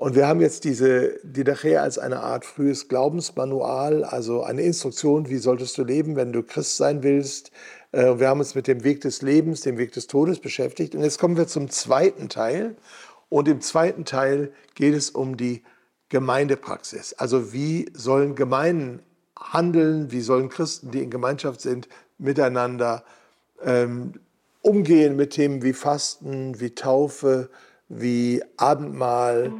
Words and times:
Und 0.00 0.14
wir 0.14 0.28
haben 0.28 0.40
jetzt 0.40 0.62
diese 0.62 1.18
Didache 1.24 1.80
als 1.80 1.98
eine 1.98 2.20
Art 2.20 2.44
frühes 2.44 2.86
Glaubensmanual, 2.86 4.04
also 4.04 4.44
eine 4.44 4.62
Instruktion, 4.62 5.28
wie 5.28 5.38
solltest 5.38 5.76
du 5.76 5.82
leben, 5.82 6.14
wenn 6.14 6.32
du 6.32 6.44
Christ 6.44 6.76
sein 6.76 7.02
willst. 7.02 7.50
Äh, 7.90 8.20
wir 8.20 8.28
haben 8.28 8.38
uns 8.38 8.54
mit 8.54 8.68
dem 8.68 8.84
Weg 8.84 9.00
des 9.00 9.22
Lebens, 9.22 9.62
dem 9.62 9.76
Weg 9.76 9.90
des 9.90 10.06
Todes 10.06 10.38
beschäftigt. 10.38 10.94
Und 10.94 11.02
jetzt 11.02 11.18
kommen 11.18 11.36
wir 11.36 11.48
zum 11.48 11.68
zweiten 11.68 12.28
Teil. 12.28 12.76
Und 13.28 13.48
im 13.48 13.60
zweiten 13.60 14.04
Teil 14.04 14.52
geht 14.76 14.94
es 14.94 15.10
um 15.10 15.36
die 15.36 15.64
Gemeindepraxis. 16.10 17.14
Also 17.14 17.52
wie 17.52 17.90
sollen 17.92 18.36
Gemeinden 18.36 19.02
handeln, 19.36 20.12
wie 20.12 20.20
sollen 20.20 20.48
Christen, 20.48 20.92
die 20.92 21.02
in 21.02 21.10
Gemeinschaft 21.10 21.60
sind, 21.60 21.88
miteinander 22.18 23.02
ähm, 23.64 24.12
umgehen 24.62 25.16
mit 25.16 25.30
Themen 25.30 25.60
wie 25.64 25.72
Fasten, 25.72 26.60
wie 26.60 26.70
Taufe, 26.70 27.50
wie 27.88 28.42
Abendmahl. 28.56 29.52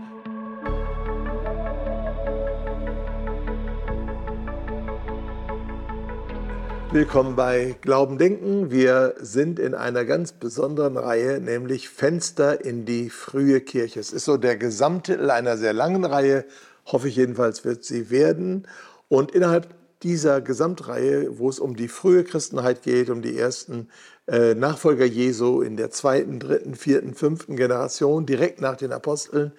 Willkommen 6.90 7.36
bei 7.36 7.76
Glauben 7.82 8.16
Denken. 8.16 8.70
Wir 8.70 9.14
sind 9.18 9.58
in 9.58 9.74
einer 9.74 10.06
ganz 10.06 10.32
besonderen 10.32 10.96
Reihe, 10.96 11.38
nämlich 11.38 11.90
Fenster 11.90 12.64
in 12.64 12.86
die 12.86 13.10
frühe 13.10 13.60
Kirche. 13.60 14.00
Es 14.00 14.10
ist 14.10 14.24
so 14.24 14.38
der 14.38 14.56
Gesamttitel 14.56 15.30
einer 15.30 15.58
sehr 15.58 15.74
langen 15.74 16.06
Reihe, 16.06 16.46
hoffe 16.86 17.08
ich 17.08 17.16
jedenfalls 17.16 17.62
wird 17.66 17.84
sie 17.84 18.08
werden. 18.08 18.66
Und 19.08 19.32
innerhalb 19.32 19.68
dieser 20.02 20.40
Gesamtreihe, 20.40 21.38
wo 21.38 21.50
es 21.50 21.58
um 21.60 21.76
die 21.76 21.88
frühe 21.88 22.24
Christenheit 22.24 22.82
geht, 22.82 23.10
um 23.10 23.20
die 23.20 23.36
ersten 23.36 23.90
äh, 24.26 24.54
Nachfolger 24.54 25.04
Jesu 25.04 25.60
in 25.60 25.76
der 25.76 25.90
zweiten, 25.90 26.40
dritten, 26.40 26.74
vierten, 26.74 27.12
fünften 27.12 27.56
Generation, 27.56 28.24
direkt 28.24 28.62
nach 28.62 28.76
den 28.76 28.92
Aposteln, 28.92 29.52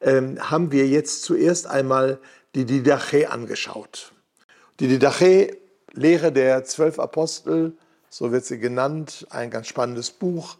äh, 0.00 0.20
haben 0.38 0.70
wir 0.70 0.86
jetzt 0.86 1.22
zuerst 1.22 1.66
einmal 1.66 2.18
die 2.54 2.66
Didache 2.66 3.30
angeschaut. 3.30 4.12
Die 4.80 4.88
Didache 4.88 5.63
Lehre 5.94 6.32
der 6.32 6.64
zwölf 6.64 6.98
Apostel, 6.98 7.76
so 8.10 8.32
wird 8.32 8.44
sie 8.44 8.58
genannt, 8.58 9.26
ein 9.30 9.50
ganz 9.50 9.68
spannendes 9.68 10.10
Buch, 10.10 10.58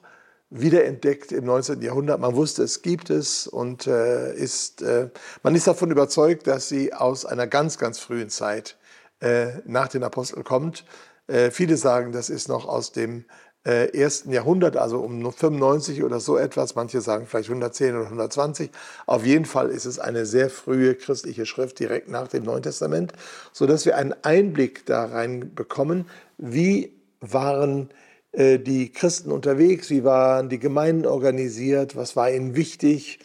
wiederentdeckt 0.51 1.33
im 1.33 1.45
19. 1.45 1.83
Jahrhundert. 1.83 2.21
Man 2.21 2.37
wusste, 2.37 2.63
es 2.63 2.83
gibt 2.83 3.11
es 3.11 3.47
und 3.47 3.87
äh, 3.87 4.33
ist, 4.35 4.83
äh, 4.83 5.11
man 5.43 5.55
ist 5.55 5.67
davon 5.67 5.91
überzeugt, 5.91 6.47
dass 6.47 6.69
sie 6.69 6.93
aus 6.95 7.25
einer 7.25 7.47
ganz, 7.47 7.79
ganz 7.79 7.99
frühen 7.99 8.31
Zeit 8.31 8.77
äh, 9.21 9.59
nach 9.65 9.89
den 9.89 10.05
Aposteln 10.05 10.45
kommt. 10.45 10.85
Äh, 11.27 11.51
viele 11.51 11.77
sagen, 11.77 12.13
das 12.13 12.31
ist 12.31 12.49
noch 12.49 12.67
aus 12.67 12.93
dem 12.93 13.25
äh, 13.65 13.97
ersten 13.99 14.31
Jahrhundert, 14.31 14.77
also 14.77 14.99
um 14.99 15.33
95 15.33 16.03
oder 16.03 16.21
so 16.21 16.37
etwas. 16.37 16.75
Manche 16.75 17.01
sagen 17.01 17.27
vielleicht 17.27 17.49
110 17.49 17.97
oder 17.97 18.05
120. 18.05 18.71
Auf 19.07 19.25
jeden 19.25 19.47
Fall 19.47 19.71
ist 19.71 19.87
es 19.87 19.99
eine 19.99 20.27
sehr 20.27 20.51
frühe 20.51 20.95
christliche 20.95 21.47
Schrift 21.47 21.79
direkt 21.79 22.09
nach 22.09 22.29
dem 22.29 22.45
Neuen 22.45 22.63
Testament, 22.63 23.13
so 23.53 23.67
dass 23.67 23.87
wir 23.87 23.97
einen 23.97 24.15
Einblick 24.23 24.85
da 24.87 25.07
rein 25.07 25.55
bekommen, 25.55 26.07
wie 26.37 26.93
waren 27.21 27.89
äh, 28.33 28.59
die 28.59 28.93
Christen 28.93 29.33
unterwegs, 29.33 29.91
wie 29.91 30.05
waren 30.05 30.49
die 30.49 30.59
Gemeinden 30.59 31.07
organisiert, 31.07 31.97
was 31.97 32.17
war 32.17 32.31
ihnen 32.31 32.55
wichtig. 32.57 33.21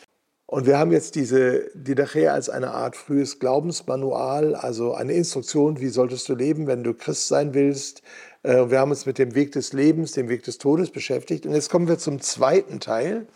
Und 0.46 0.66
wir 0.66 0.80
haben 0.80 0.92
jetzt 0.92 1.14
diese 1.14 1.70
Didache 1.76 2.32
als 2.32 2.50
eine 2.50 2.72
Art 2.72 2.96
frühes 2.96 3.38
Glaubensmanual, 3.38 4.56
also 4.56 4.96
eine 4.96 5.14
Instruktion, 5.14 5.80
wie 5.80 5.90
solltest 5.90 6.28
du 6.28 6.34
leben, 6.34 6.66
wenn 6.66 6.84
du 6.84 6.96
Christ 6.96 7.28
sein 7.28 7.54
willst, 7.54 8.02
wir 8.42 8.80
haben 8.80 8.92
uns 8.92 9.06
mit 9.06 9.18
dem 9.18 9.36
Weg 9.36 9.52
des 9.52 9.74
Lebens, 9.74 10.14
dem 10.14 10.30
Weg 10.30 10.44
des 10.44 10.58
Todes 10.58 10.92
beschäftigt. 10.92 11.46
Und 11.46 11.54
jetzt 11.54 11.70
kommen 11.70 11.88
wir 11.88 11.98
zum 11.98 12.22
zweiten 12.22 12.80
Teil. 12.80 13.28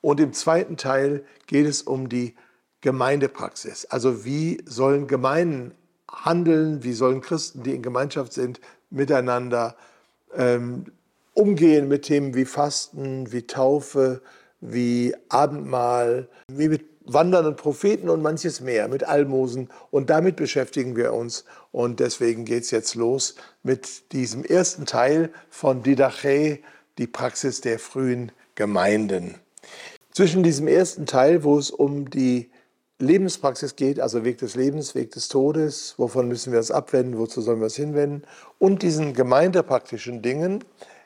Und 0.00 0.20
im 0.20 0.32
zweiten 0.32 0.76
Teil 0.76 1.24
geht 1.46 1.66
es 1.66 1.82
um 1.82 2.08
die 2.08 2.34
Gemeindepraxis. 2.80 3.86
Also 3.86 4.24
wie 4.24 4.62
sollen 4.64 5.06
Gemeinden 5.06 5.72
handeln, 6.10 6.82
wie 6.82 6.92
sollen 6.92 7.20
Christen, 7.20 7.62
die 7.62 7.74
in 7.74 7.82
Gemeinschaft 7.82 8.32
sind, 8.32 8.60
miteinander 8.90 9.76
ähm, 10.34 10.86
umgehen 11.34 11.88
mit 11.88 12.02
Themen 12.02 12.34
wie 12.34 12.44
Fasten, 12.44 13.32
wie 13.32 13.46
Taufe, 13.46 14.22
wie 14.60 15.14
Abendmahl, 15.28 16.28
wie 16.48 16.68
mit 16.68 16.84
wandernden 17.04 17.56
Propheten 17.56 18.08
und 18.08 18.22
manches 18.22 18.60
mehr, 18.60 18.88
mit 18.88 19.04
Almosen. 19.04 19.68
Und 19.90 20.10
damit 20.10 20.36
beschäftigen 20.36 20.96
wir 20.96 21.12
uns. 21.12 21.44
Und 21.72 22.00
deswegen 22.00 22.44
geht 22.44 22.64
es 22.64 22.70
jetzt 22.70 22.94
los 22.94 23.36
mit 23.62 24.12
diesem 24.12 24.44
ersten 24.44 24.86
Teil 24.86 25.32
von 25.50 25.82
Didache, 25.82 26.58
die 26.98 27.06
Praxis 27.06 27.60
der 27.60 27.78
frühen 27.78 28.32
Gemeinden. 28.54 29.36
Zwischen 30.12 30.42
diesem 30.42 30.66
ersten 30.66 31.06
Teil, 31.06 31.44
wo 31.44 31.58
es 31.58 31.70
um 31.70 32.10
die 32.10 32.50
Lebenspraxis 32.98 33.76
geht, 33.76 34.00
also 34.00 34.24
Weg 34.24 34.38
des 34.38 34.56
Lebens, 34.56 34.94
Weg 34.94 35.12
des 35.12 35.28
Todes, 35.28 35.94
wovon 35.96 36.28
müssen 36.28 36.52
wir 36.52 36.58
uns 36.58 36.70
abwenden, 36.70 37.18
wozu 37.18 37.40
sollen 37.40 37.60
wir 37.60 37.64
uns 37.64 37.76
hinwenden, 37.76 38.24
und 38.58 38.82
diesen 38.82 39.14
gemeindepraktischen 39.14 40.20
Dingen, 40.20 40.64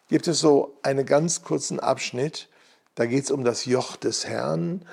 gibt 0.08 0.26
es 0.26 0.40
so 0.40 0.76
einen 0.82 1.06
ganz 1.06 1.42
kurzen 1.42 1.80
Abschnitt. 1.80 2.48
Da 2.94 3.06
geht 3.06 3.24
es 3.24 3.30
um 3.30 3.44
das 3.44 3.64
Joch 3.64 3.96
des 3.96 4.26
Herrn 4.26 4.84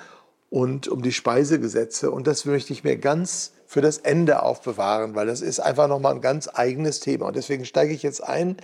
und 0.52 0.86
um 0.86 1.00
die 1.00 1.12
Speisegesetze. 1.12 2.10
Und 2.10 2.26
das 2.26 2.44
möchte 2.44 2.74
ich 2.74 2.84
mir 2.84 2.98
ganz 2.98 3.52
für 3.66 3.80
das 3.80 3.96
Ende 3.96 4.42
aufbewahren, 4.42 5.14
weil 5.14 5.26
das 5.26 5.40
ist 5.40 5.60
einfach 5.60 5.88
nochmal 5.88 6.14
ein 6.14 6.20
ganz 6.20 6.46
eigenes 6.52 7.00
Thema. 7.00 7.28
Und 7.28 7.36
deswegen 7.36 7.64
steige 7.64 7.94
ich 7.94 8.02
jetzt 8.02 8.22
ein 8.22 8.58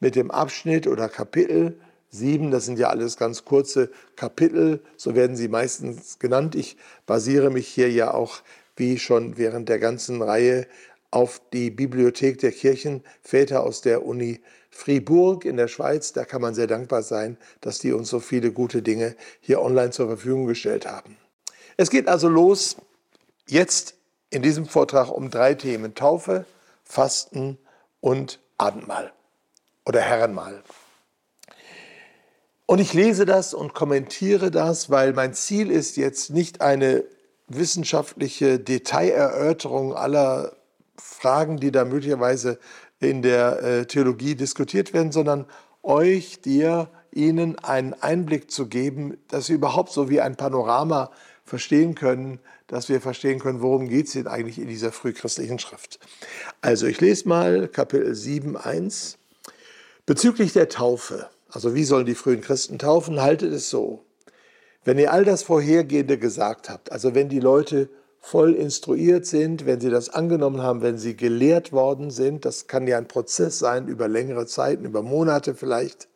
mit 0.00 0.16
dem 0.16 0.30
Abschnitt 0.30 0.86
oder 0.86 1.08
Kapitel 1.08 1.80
7. 2.10 2.50
Das 2.50 2.66
sind 2.66 2.78
ja 2.78 2.90
alles 2.90 3.16
ganz 3.16 3.46
kurze 3.46 3.90
Kapitel, 4.16 4.82
so 4.98 5.14
werden 5.14 5.34
sie 5.34 5.48
meistens 5.48 6.18
genannt. 6.18 6.54
Ich 6.54 6.76
basiere 7.06 7.48
mich 7.48 7.68
hier 7.68 7.90
ja 7.90 8.12
auch, 8.12 8.42
wie 8.76 8.98
schon 8.98 9.38
während 9.38 9.70
der 9.70 9.78
ganzen 9.78 10.20
Reihe, 10.20 10.66
auf 11.10 11.40
die 11.54 11.70
Bibliothek 11.70 12.38
der 12.38 12.52
Kirchenväter 12.52 13.64
aus 13.64 13.80
der 13.80 14.04
Uni 14.04 14.40
Fribourg 14.68 15.46
in 15.46 15.56
der 15.56 15.68
Schweiz. 15.68 16.12
Da 16.12 16.26
kann 16.26 16.42
man 16.42 16.54
sehr 16.54 16.66
dankbar 16.66 17.02
sein, 17.02 17.38
dass 17.62 17.78
die 17.78 17.92
uns 17.92 18.10
so 18.10 18.20
viele 18.20 18.52
gute 18.52 18.82
Dinge 18.82 19.16
hier 19.40 19.62
online 19.62 19.90
zur 19.90 20.06
Verfügung 20.06 20.46
gestellt 20.46 20.84
haben. 20.84 21.16
Es 21.80 21.88
geht 21.88 22.08
also 22.08 22.28
los 22.28 22.76
jetzt 23.46 23.94
in 24.28 24.42
diesem 24.42 24.66
Vortrag 24.66 25.10
um 25.10 25.30
drei 25.30 25.54
Themen. 25.54 25.94
Taufe, 25.94 26.44
Fasten 26.84 27.56
und 28.02 28.38
Abendmahl 28.58 29.14
oder 29.86 30.02
Herrenmahl. 30.02 30.62
Und 32.66 32.80
ich 32.80 32.92
lese 32.92 33.24
das 33.24 33.54
und 33.54 33.72
kommentiere 33.72 34.50
das, 34.50 34.90
weil 34.90 35.14
mein 35.14 35.32
Ziel 35.32 35.70
ist 35.70 35.96
jetzt 35.96 36.28
nicht 36.28 36.60
eine 36.60 37.02
wissenschaftliche 37.48 38.58
Detailerörterung 38.58 39.94
aller 39.94 40.52
Fragen, 40.98 41.56
die 41.56 41.72
da 41.72 41.86
möglicherweise 41.86 42.58
in 42.98 43.22
der 43.22 43.62
äh, 43.62 43.86
Theologie 43.86 44.34
diskutiert 44.34 44.92
werden, 44.92 45.12
sondern 45.12 45.46
euch, 45.82 46.42
dir, 46.42 46.90
Ihnen 47.10 47.58
einen 47.58 47.94
Einblick 47.94 48.50
zu 48.50 48.66
geben, 48.66 49.16
dass 49.28 49.46
Sie 49.46 49.54
überhaupt 49.54 49.92
so 49.92 50.10
wie 50.10 50.20
ein 50.20 50.36
Panorama 50.36 51.10
verstehen 51.50 51.96
können, 51.96 52.38
dass 52.68 52.88
wir 52.88 53.00
verstehen 53.00 53.40
können, 53.40 53.60
worum 53.60 53.88
geht 53.88 54.06
es 54.06 54.12
denn 54.12 54.28
eigentlich 54.28 54.60
in 54.60 54.68
dieser 54.68 54.92
frühchristlichen 54.92 55.58
Schrift. 55.58 55.98
Also 56.60 56.86
ich 56.86 57.00
lese 57.00 57.28
mal 57.28 57.66
Kapitel 57.66 58.14
7, 58.14 58.56
1. 58.56 59.18
Bezüglich 60.06 60.52
der 60.52 60.68
Taufe, 60.68 61.28
also 61.50 61.74
wie 61.74 61.82
sollen 61.82 62.06
die 62.06 62.14
frühen 62.14 62.40
Christen 62.40 62.78
taufen, 62.78 63.20
haltet 63.20 63.52
es 63.52 63.68
so. 63.68 64.04
Wenn 64.84 64.96
ihr 65.00 65.12
all 65.12 65.24
das 65.24 65.42
Vorhergehende 65.42 66.18
gesagt 66.18 66.70
habt, 66.70 66.92
also 66.92 67.16
wenn 67.16 67.28
die 67.28 67.40
Leute 67.40 67.88
voll 68.20 68.54
instruiert 68.54 69.26
sind, 69.26 69.66
wenn 69.66 69.80
sie 69.80 69.90
das 69.90 70.08
angenommen 70.08 70.62
haben, 70.62 70.82
wenn 70.82 70.98
sie 70.98 71.16
gelehrt 71.16 71.72
worden 71.72 72.12
sind, 72.12 72.44
das 72.44 72.68
kann 72.68 72.86
ja 72.86 72.96
ein 72.96 73.08
Prozess 73.08 73.58
sein 73.58 73.88
über 73.88 74.06
längere 74.06 74.46
Zeiten, 74.46 74.84
über 74.84 75.02
Monate 75.02 75.56
vielleicht, 75.56 76.06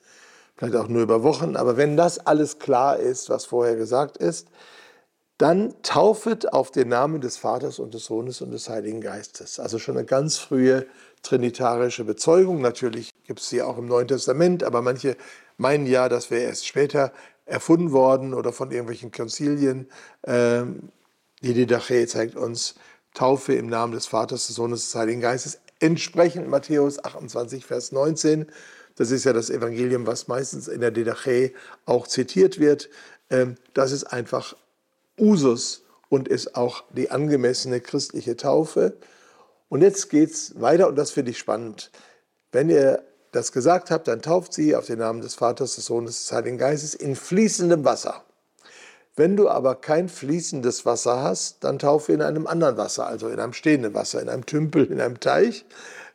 vielleicht 0.56 0.76
auch 0.76 0.86
nur 0.86 1.02
über 1.02 1.24
Wochen, 1.24 1.56
aber 1.56 1.76
wenn 1.76 1.96
das 1.96 2.20
alles 2.20 2.60
klar 2.60 2.98
ist, 2.98 3.30
was 3.30 3.46
vorher 3.46 3.74
gesagt 3.74 4.16
ist, 4.18 4.46
dann 5.38 5.74
taufet 5.82 6.52
auf 6.52 6.70
den 6.70 6.88
Namen 6.88 7.20
des 7.20 7.36
Vaters 7.36 7.78
und 7.78 7.94
des 7.94 8.04
Sohnes 8.04 8.40
und 8.40 8.52
des 8.52 8.68
Heiligen 8.68 9.00
Geistes. 9.00 9.58
Also 9.58 9.78
schon 9.78 9.96
eine 9.96 10.06
ganz 10.06 10.38
frühe 10.38 10.86
trinitarische 11.22 12.04
Bezeugung. 12.04 12.60
Natürlich 12.60 13.10
gibt 13.24 13.40
es 13.40 13.48
sie 13.48 13.62
auch 13.62 13.78
im 13.78 13.86
Neuen 13.86 14.06
Testament, 14.06 14.62
aber 14.62 14.80
manche 14.82 15.16
meinen 15.56 15.86
ja, 15.86 16.08
das 16.08 16.30
wäre 16.30 16.44
erst 16.44 16.66
später 16.66 17.12
erfunden 17.46 17.92
worden 17.92 18.32
oder 18.32 18.52
von 18.52 18.70
irgendwelchen 18.70 19.10
Konzilien. 19.10 19.88
Ähm, 20.24 20.90
die 21.42 21.54
Didache 21.54 22.06
zeigt 22.06 22.36
uns 22.36 22.74
Taufe 23.12 23.54
im 23.54 23.66
Namen 23.66 23.92
des 23.92 24.06
Vaters, 24.06 24.46
des 24.46 24.56
Sohnes, 24.56 24.84
des 24.84 24.94
Heiligen 24.94 25.20
Geistes, 25.20 25.60
entsprechend 25.80 26.48
Matthäus 26.48 27.02
28, 27.02 27.64
Vers 27.64 27.92
19. 27.92 28.46
Das 28.96 29.10
ist 29.10 29.24
ja 29.24 29.32
das 29.32 29.50
Evangelium, 29.50 30.06
was 30.06 30.28
meistens 30.28 30.68
in 30.68 30.80
der 30.80 30.90
Didache 30.90 31.52
auch 31.84 32.06
zitiert 32.06 32.58
wird. 32.60 32.88
Ähm, 33.30 33.56
das 33.74 33.92
ist 33.92 34.04
einfach 34.04 34.56
Usus 35.18 35.84
und 36.08 36.28
ist 36.28 36.56
auch 36.56 36.84
die 36.90 37.10
angemessene 37.10 37.80
christliche 37.80 38.36
Taufe. 38.36 38.96
Und 39.68 39.82
jetzt 39.82 40.10
geht 40.10 40.30
es 40.30 40.60
weiter 40.60 40.88
und 40.88 40.96
das 40.96 41.10
finde 41.10 41.30
ich 41.32 41.38
spannend. 41.38 41.90
Wenn 42.52 42.70
ihr 42.70 43.02
das 43.32 43.50
gesagt 43.52 43.90
habt, 43.90 44.06
dann 44.06 44.22
tauft 44.22 44.52
sie 44.52 44.76
auf 44.76 44.86
den 44.86 45.00
Namen 45.00 45.20
des 45.20 45.34
Vaters, 45.34 45.74
des 45.74 45.86
Sohnes, 45.86 46.22
des 46.22 46.32
Heiligen 46.32 46.58
Geistes 46.58 46.94
in 46.94 47.16
fließendem 47.16 47.84
Wasser. 47.84 48.24
Wenn 49.16 49.36
du 49.36 49.48
aber 49.48 49.76
kein 49.76 50.08
fließendes 50.08 50.86
Wasser 50.86 51.22
hast, 51.22 51.62
dann 51.62 51.78
taufe 51.78 52.12
in 52.12 52.22
einem 52.22 52.46
anderen 52.46 52.76
Wasser, 52.76 53.06
also 53.06 53.28
in 53.28 53.38
einem 53.38 53.52
stehenden 53.52 53.94
Wasser, 53.94 54.20
in 54.20 54.28
einem 54.28 54.46
Tümpel, 54.46 54.86
in 54.90 55.00
einem 55.00 55.20
Teich. 55.20 55.64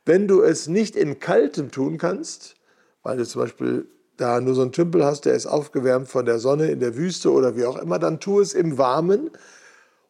Wenn 0.06 0.28
du 0.28 0.42
es 0.42 0.68
nicht 0.68 0.96
in 0.96 1.20
kaltem 1.20 1.72
tun 1.72 1.98
kannst, 1.98 2.56
weil 3.04 3.18
du 3.18 3.26
zum 3.26 3.42
Beispiel 3.42 3.88
da 4.20 4.42
nur 4.42 4.56
so 4.56 4.62
einen 4.62 4.72
Tümpel 4.72 5.06
hast, 5.06 5.26
der 5.26 5.34
ist 5.34 5.46
aufgewärmt 5.46 6.08
von 6.08 6.26
der 6.26 6.40
Sonne 6.40 6.68
in 6.70 6.80
der 6.80 6.96
Wüste 6.96 7.32
oder 7.32 7.56
wie 7.56 7.66
auch 7.66 7.78
immer, 7.78 8.00
dann 8.00 8.20
tu 8.20 8.40
es 8.40 8.54
im 8.54 8.78
Warmen. 8.78 9.32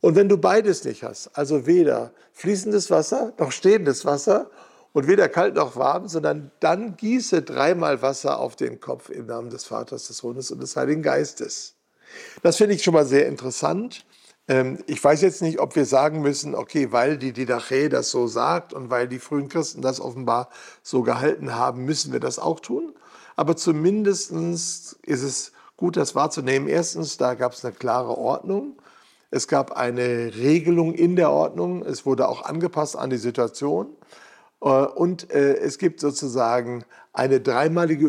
Und 0.02 0.16
wenn 0.16 0.30
du 0.30 0.38
beides 0.38 0.84
nicht 0.86 1.04
hast, 1.04 1.30
also 1.38 1.66
weder 1.66 2.12
fließendes 2.34 2.90
Wasser 2.90 3.34
noch 3.38 3.52
stehendes 3.52 4.06
Wasser 4.06 4.50
und 4.94 5.08
weder 5.08 5.30
kalt 5.30 5.56
noch 5.56 5.76
warm, 5.76 6.08
sondern 6.08 6.52
dann 6.60 6.96
gieße 6.96 7.42
dreimal 7.42 8.02
Wasser 8.02 8.40
auf 8.40 8.56
den 8.56 8.80
Kopf 8.80 9.10
im 9.10 9.26
Namen 9.26 9.50
des 9.50 9.66
Vaters, 9.66 10.08
des 10.08 10.18
Sohnes 10.18 10.52
und 10.52 10.62
des 10.62 10.76
Heiligen 10.76 11.04
Geistes. 11.04 11.76
Das 12.42 12.58
finde 12.58 12.76
ich 12.76 12.84
schon 12.84 12.94
mal 12.94 13.06
sehr 13.06 13.28
interessant. 13.28 14.06
Ähm, 14.48 14.80
ich 14.88 15.04
weiß 15.04 15.22
jetzt 15.22 15.42
nicht, 15.42 15.60
ob 15.60 15.76
wir 15.76 15.86
sagen 15.86 16.22
müssen, 16.22 16.56
okay, 16.56 16.92
weil 16.92 17.18
die 17.18 17.34
Didache 17.34 17.90
das 17.90 18.10
so 18.10 18.28
sagt 18.28 18.74
und 18.74 18.90
weil 18.90 19.08
die 19.08 19.20
frühen 19.20 19.48
Christen 19.48 19.82
das 19.82 20.02
offenbar 20.02 20.50
so 20.82 21.04
gehalten 21.04 21.56
haben, 21.56 21.86
müssen 21.86 22.12
wir 22.12 22.20
das 22.20 22.40
auch 22.40 22.60
tun. 22.60 22.94
Aber 23.40 23.56
zumindest 23.56 24.34
ist 24.34 24.98
es 25.24 25.54
gut, 25.78 25.96
das 25.96 26.14
wahrzunehmen. 26.14 26.68
Erstens, 26.68 27.16
da 27.16 27.36
gab 27.36 27.54
es 27.54 27.64
eine 27.64 27.74
klare 27.74 28.18
Ordnung. 28.18 28.76
Es 29.32 29.48
gab 29.48 29.72
eine 29.78 30.36
Regelung 30.36 30.94
in 30.94 31.16
der 31.16 31.32
Ordnung. 31.32 31.86
Es 31.86 32.06
wurde 32.06 32.28
auch 32.28 32.44
angepasst 32.44 32.98
an 32.98 33.10
die 33.10 33.18
Situation. 33.18 33.88
Äh, 34.62 34.68
und 34.68 35.32
äh, 35.32 35.56
es 35.56 35.78
gibt 35.78 36.02
sozusagen 36.02 36.84
eine 37.14 37.40
dreimalige 37.40 38.08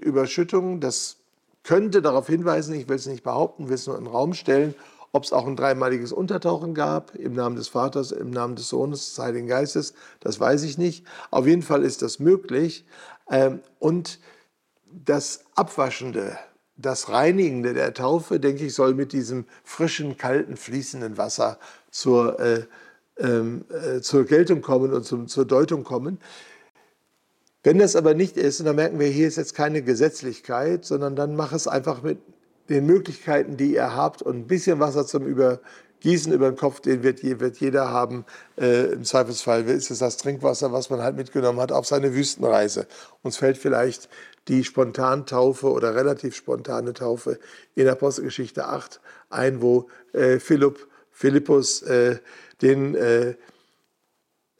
Überschüttung. 0.00 0.80
Das 0.80 1.18
könnte 1.62 2.00
darauf 2.00 2.26
hinweisen, 2.28 2.74
ich 2.74 2.88
will 2.88 2.96
es 2.96 3.04
nicht 3.04 3.22
behaupten, 3.22 3.68
will 3.68 3.74
es 3.74 3.86
nur 3.86 3.98
in 3.98 4.04
den 4.04 4.10
Raum 4.10 4.32
stellen, 4.32 4.74
ob 5.12 5.24
es 5.24 5.34
auch 5.34 5.46
ein 5.46 5.56
dreimaliges 5.56 6.10
Untertauchen 6.10 6.72
gab, 6.72 7.14
im 7.16 7.34
Namen 7.34 7.56
des 7.56 7.68
Vaters, 7.68 8.12
im 8.12 8.30
Namen 8.30 8.56
des 8.56 8.70
Sohnes, 8.70 9.10
des 9.10 9.18
Heiligen 9.18 9.46
Geistes, 9.46 9.92
das 10.20 10.40
weiß 10.40 10.62
ich 10.62 10.78
nicht. 10.78 11.04
Auf 11.30 11.46
jeden 11.46 11.60
Fall 11.60 11.82
ist 11.82 12.00
das 12.00 12.18
möglich. 12.18 12.86
Ähm, 13.30 13.60
und 13.78 14.18
das 14.92 15.44
Abwaschende, 15.54 16.38
das 16.76 17.10
Reinigende 17.10 17.74
der 17.74 17.94
Taufe, 17.94 18.40
denke 18.40 18.66
ich, 18.66 18.74
soll 18.74 18.94
mit 18.94 19.12
diesem 19.12 19.44
frischen, 19.64 20.16
kalten, 20.16 20.56
fließenden 20.56 21.18
Wasser 21.18 21.58
zur, 21.90 22.40
äh, 22.40 22.64
ähm, 23.18 23.64
äh, 23.68 24.00
zur 24.00 24.24
Geltung 24.24 24.62
kommen 24.62 24.92
und 24.92 25.04
zum, 25.04 25.28
zur 25.28 25.44
Deutung 25.44 25.84
kommen. 25.84 26.18
Wenn 27.62 27.78
das 27.78 27.94
aber 27.94 28.14
nicht 28.14 28.38
ist, 28.38 28.60
und 28.60 28.66
dann 28.66 28.76
merken 28.76 28.98
wir, 28.98 29.08
hier 29.08 29.28
ist 29.28 29.36
jetzt 29.36 29.54
keine 29.54 29.82
Gesetzlichkeit, 29.82 30.84
sondern 30.86 31.14
dann 31.14 31.36
mach 31.36 31.52
es 31.52 31.68
einfach 31.68 32.02
mit 32.02 32.18
den 32.70 32.86
Möglichkeiten, 32.86 33.56
die 33.56 33.74
ihr 33.74 33.94
habt 33.94 34.22
und 34.22 34.36
ein 34.36 34.46
bisschen 34.46 34.80
Wasser 34.80 35.04
zum 35.06 35.26
Übergießen 35.26 36.32
über 36.32 36.50
den 36.50 36.56
Kopf, 36.56 36.80
den 36.80 37.02
wird, 37.02 37.22
wird 37.22 37.58
jeder 37.58 37.90
haben. 37.90 38.24
Äh, 38.56 38.92
Im 38.92 39.04
Zweifelsfall 39.04 39.68
ist 39.68 39.90
es 39.90 39.98
das 39.98 40.16
Trinkwasser, 40.16 40.72
was 40.72 40.88
man 40.88 41.02
halt 41.02 41.16
mitgenommen 41.16 41.60
hat 41.60 41.72
auf 41.72 41.86
seine 41.86 42.14
Wüstenreise. 42.14 42.86
Uns 43.22 43.36
fällt 43.36 43.58
vielleicht 43.58 44.08
die 44.48 44.64
Spontantaufe 44.64 45.70
oder 45.70 45.94
relativ 45.94 46.34
spontane 46.34 46.92
Taufe 46.92 47.38
in 47.74 47.88
Apostelgeschichte 47.88 48.66
8 48.66 49.00
ein, 49.28 49.62
wo 49.62 49.88
äh, 50.12 50.38
Philipp, 50.38 50.88
Philippus 51.10 51.82
äh, 51.82 52.18
den 52.62 52.94
äh, 52.94 53.34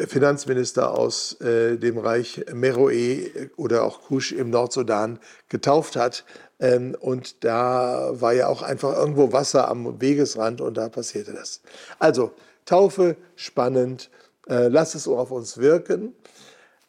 Finanzminister 0.06 0.96
aus 0.96 1.40
äh, 1.40 1.76
dem 1.76 1.98
Reich 1.98 2.44
Meroe 2.52 3.50
oder 3.56 3.84
auch 3.84 4.02
Kusch 4.02 4.32
im 4.32 4.50
Nordsudan 4.50 5.18
getauft 5.48 5.96
hat. 5.96 6.24
Ähm, 6.58 6.96
und 6.98 7.44
da 7.44 8.10
war 8.20 8.32
ja 8.32 8.48
auch 8.48 8.62
einfach 8.62 8.96
irgendwo 8.96 9.32
Wasser 9.32 9.68
am 9.68 10.00
Wegesrand 10.00 10.60
und 10.60 10.76
da 10.76 10.88
passierte 10.88 11.32
das. 11.32 11.60
Also 11.98 12.32
Taufe, 12.64 13.16
spannend, 13.36 14.10
äh, 14.48 14.68
lass 14.68 14.94
es 14.94 15.08
auf 15.08 15.30
uns 15.30 15.58
wirken. 15.58 16.14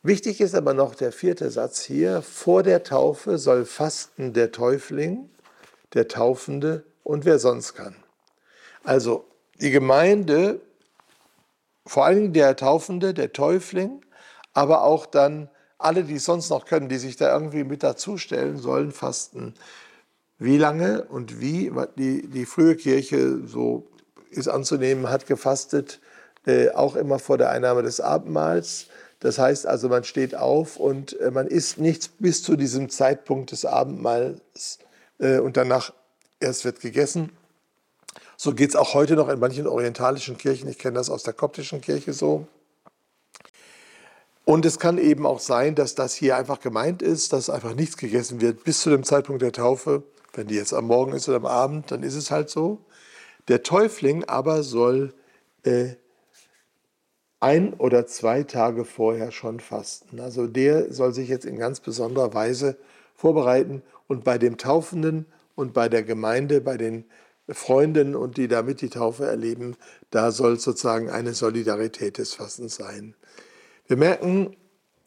Wichtig 0.03 0.41
ist 0.41 0.55
aber 0.55 0.73
noch 0.73 0.95
der 0.95 1.11
vierte 1.11 1.51
Satz 1.51 1.81
hier. 1.81 2.21
Vor 2.21 2.63
der 2.63 2.83
Taufe 2.83 3.37
soll 3.37 3.65
fasten 3.65 4.33
der 4.33 4.51
Täufling, 4.51 5.29
der 5.93 6.07
Taufende 6.07 6.83
und 7.03 7.25
wer 7.25 7.37
sonst 7.37 7.75
kann. 7.75 7.95
Also 8.83 9.25
die 9.59 9.69
Gemeinde 9.69 10.59
vor 11.85 12.05
allem 12.05 12.33
der 12.33 12.55
Taufende, 12.55 13.13
der 13.13 13.33
Täufling, 13.33 14.01
aber 14.53 14.83
auch 14.83 15.05
dann 15.05 15.49
alle, 15.77 16.03
die 16.03 16.15
es 16.15 16.25
sonst 16.25 16.49
noch 16.49 16.65
können, 16.65 16.89
die 16.89 16.97
sich 16.97 17.15
da 17.15 17.33
irgendwie 17.33 17.63
mit 17.63 17.83
dazustellen, 17.83 18.57
sollen 18.57 18.91
fasten. 18.91 19.55
Wie 20.37 20.57
lange 20.57 21.03
und 21.03 21.39
wie 21.39 21.71
die, 21.97 22.27
die 22.27 22.45
frühe 22.45 22.75
Kirche, 22.75 23.45
so 23.45 23.87
ist 24.29 24.47
anzunehmen, 24.47 25.09
hat 25.09 25.27
gefastet, 25.27 25.99
äh, 26.45 26.69
auch 26.69 26.95
immer 26.95 27.19
vor 27.19 27.37
der 27.37 27.49
Einnahme 27.49 27.83
des 27.83 27.99
Abendmahls. 27.99 28.87
Das 29.21 29.37
heißt 29.37 29.67
also, 29.67 29.87
man 29.87 30.03
steht 30.03 30.35
auf 30.35 30.77
und 30.77 31.17
äh, 31.19 31.31
man 31.31 31.47
isst 31.47 31.77
nichts 31.77 32.09
bis 32.09 32.43
zu 32.43 32.57
diesem 32.57 32.89
Zeitpunkt 32.89 33.51
des 33.51 33.65
Abendmahls 33.65 34.79
äh, 35.19 35.37
und 35.37 35.57
danach 35.57 35.93
erst 36.39 36.65
wird 36.65 36.81
gegessen. 36.81 37.31
So 38.35 38.53
geht 38.55 38.71
es 38.71 38.75
auch 38.75 38.95
heute 38.95 39.15
noch 39.15 39.29
in 39.29 39.39
manchen 39.39 39.67
orientalischen 39.67 40.37
Kirchen. 40.37 40.67
Ich 40.67 40.79
kenne 40.79 40.95
das 40.95 41.11
aus 41.11 41.21
der 41.21 41.33
koptischen 41.33 41.81
Kirche 41.81 42.13
so. 42.13 42.47
Und 44.43 44.65
es 44.65 44.79
kann 44.79 44.97
eben 44.97 45.27
auch 45.27 45.39
sein, 45.39 45.75
dass 45.75 45.93
das 45.93 46.15
hier 46.15 46.35
einfach 46.35 46.59
gemeint 46.59 47.03
ist, 47.03 47.31
dass 47.31 47.51
einfach 47.51 47.75
nichts 47.75 47.97
gegessen 47.97 48.41
wird 48.41 48.63
bis 48.63 48.81
zu 48.81 48.89
dem 48.89 49.03
Zeitpunkt 49.03 49.43
der 49.43 49.51
Taufe. 49.51 50.01
Wenn 50.33 50.47
die 50.47 50.55
jetzt 50.55 50.73
am 50.73 50.87
Morgen 50.87 51.13
ist 51.13 51.29
oder 51.29 51.37
am 51.37 51.45
Abend, 51.45 51.91
dann 51.91 52.01
ist 52.01 52.15
es 52.15 52.31
halt 52.31 52.49
so. 52.49 52.79
Der 53.49 53.61
Täufling 53.61 54.23
aber 54.23 54.63
soll 54.63 55.13
äh, 55.61 55.89
ein 57.41 57.73
oder 57.73 58.07
zwei 58.07 58.43
Tage 58.43 58.85
vorher 58.85 59.31
schon 59.31 59.59
fasten. 59.59 60.19
Also 60.19 60.47
der 60.47 60.93
soll 60.93 61.13
sich 61.13 61.27
jetzt 61.27 61.45
in 61.45 61.57
ganz 61.57 61.79
besonderer 61.79 62.33
Weise 62.33 62.77
vorbereiten 63.15 63.81
und 64.07 64.23
bei 64.23 64.37
dem 64.37 64.57
Taufenden 64.57 65.25
und 65.55 65.73
bei 65.73 65.89
der 65.89 66.03
Gemeinde, 66.03 66.61
bei 66.61 66.77
den 66.77 67.05
Freunden 67.49 68.15
und 68.15 68.37
die 68.37 68.47
damit 68.47 68.81
die 68.81 68.89
Taufe 68.89 69.25
erleben, 69.25 69.75
da 70.11 70.31
soll 70.31 70.59
sozusagen 70.59 71.09
eine 71.09 71.33
Solidarität 71.33 72.17
des 72.17 72.35
Fastens 72.35 72.75
sein. 72.75 73.15
Wir 73.87 73.97
merken, 73.97 74.55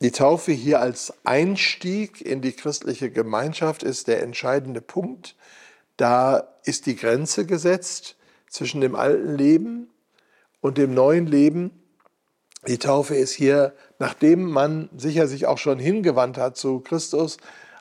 die 0.00 0.10
Taufe 0.10 0.52
hier 0.52 0.80
als 0.80 1.14
Einstieg 1.24 2.20
in 2.20 2.42
die 2.42 2.52
christliche 2.52 3.10
Gemeinschaft 3.10 3.84
ist 3.84 4.08
der 4.08 4.22
entscheidende 4.22 4.80
Punkt. 4.80 5.36
Da 5.96 6.48
ist 6.64 6.86
die 6.86 6.96
Grenze 6.96 7.46
gesetzt 7.46 8.16
zwischen 8.48 8.80
dem 8.80 8.96
alten 8.96 9.36
Leben 9.36 9.90
und 10.60 10.78
dem 10.78 10.94
neuen 10.94 11.26
Leben. 11.26 11.70
Die 12.66 12.78
Taufe 12.78 13.14
ist 13.14 13.32
hier, 13.32 13.74
nachdem 13.98 14.50
man 14.50 14.88
sicher 14.96 15.26
sich 15.26 15.46
auch 15.46 15.58
schon 15.58 15.78
hingewandt 15.78 16.38
hat 16.38 16.56
zu 16.56 16.80
Christus 16.80 17.36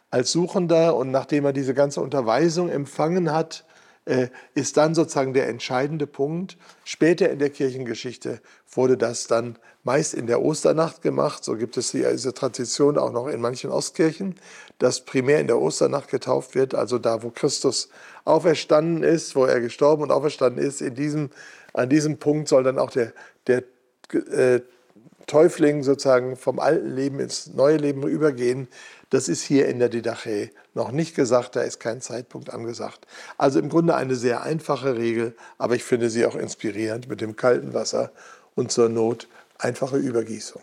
als 0.10 0.32
Suchender 0.32 0.96
und 0.96 1.10
nachdem 1.10 1.46
er 1.46 1.54
diese 1.54 1.74
ganze 1.74 2.02
Unterweisung 2.02 2.70
empfangen 2.70 3.32
hat, 3.32 3.66
äh, 4.06 4.28
ist 4.54 4.76
dann 4.76 4.94
sozusagen 4.94 5.34
der 5.34 5.48
entscheidende 5.48 6.06
Punkt. 6.06 6.58
Später 6.84 7.30
in 7.30 7.40
der 7.40 7.50
Kirchengeschichte 7.50 8.42
wurde 8.70 8.98
das 8.98 9.28
dann 9.28 9.58
meist 9.84 10.14
in 10.14 10.28
der 10.28 10.42
Osternacht 10.42 11.02
gemacht. 11.02 11.46
So 11.46 11.56
gibt 11.56 11.78
es 11.78 11.92
diese 11.92 12.34
Tradition 12.34 12.98
auch 12.98 13.14
noch 13.14 13.28
in 13.28 13.40
manchen 13.40 13.72
Ostkirchen, 13.72 14.36
dass 14.78 15.06
primär 15.06 15.40
in 15.40 15.48
der 15.48 15.60
Osternacht 15.60 16.10
getauft 16.10 16.56
wird, 16.56 16.76
also 16.76 17.00
da, 17.00 17.24
wo 17.24 17.30
Christus 17.30 17.90
auferstanden 18.26 19.04
ist, 19.04 19.38
wo 19.38 19.46
er 19.46 19.62
gestorben 19.62 20.04
und 20.04 20.12
auferstanden 20.12 20.64
ist. 20.64 20.82
In 20.82 20.96
diesem, 20.96 21.30
an 21.74 21.88
diesem 21.88 22.18
Punkt 22.18 22.50
soll 22.50 22.64
dann 22.64 22.80
auch 22.80 22.92
der, 22.92 23.14
der 23.48 23.64
äh, 24.14 24.62
Täufling 25.28 25.84
sozusagen 25.84 26.36
vom 26.36 26.60
alten 26.60 26.96
Leben 26.96 27.20
ins 27.20 27.48
neue 27.54 27.78
Leben 27.78 28.08
übergehen. 28.08 28.68
Das 29.10 29.28
ist 29.30 29.42
hier 29.42 29.68
in 29.68 29.80
der 29.80 29.90
Didache 29.90 30.50
noch 30.74 30.92
nicht 30.92 31.16
gesagt, 31.16 31.56
da 31.56 31.62
ist 31.62 31.80
kein 31.80 32.02
Zeitpunkt 32.02 32.50
angesagt. 32.50 33.06
Also 33.38 33.60
im 33.60 33.70
Grunde 33.70 33.96
eine 33.96 34.16
sehr 34.16 34.44
einfache 34.44 34.98
Regel, 34.98 35.36
aber 35.58 35.76
ich 35.76 35.84
finde 35.84 36.10
sie 36.10 36.26
auch 36.26 36.36
inspirierend 36.36 37.08
mit 37.08 37.22
dem 37.22 37.36
kalten 37.36 37.74
Wasser 37.74 38.12
und 38.56 38.72
zur 38.72 38.90
Not 38.90 39.28
einfache 39.58 39.98
Übergießung. 39.98 40.62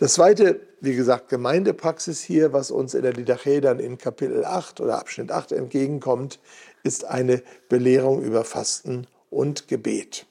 Das 0.00 0.14
zweite, 0.14 0.60
wie 0.80 0.94
gesagt, 0.94 1.28
Gemeindepraxis 1.28 2.22
hier, 2.22 2.54
was 2.54 2.70
uns 2.70 2.94
in 2.94 3.02
der 3.02 3.12
Didache 3.12 3.60
dann 3.60 3.78
in 3.78 3.98
Kapitel 3.98 4.46
8 4.46 4.80
oder 4.80 4.98
Abschnitt 4.98 5.30
8 5.30 5.52
entgegenkommt, 5.52 6.40
ist 6.82 7.04
eine 7.04 7.42
Belehrung 7.68 8.22
über 8.22 8.44
Fasten 8.44 9.06
und 9.28 9.68
Gebet. 9.68 10.26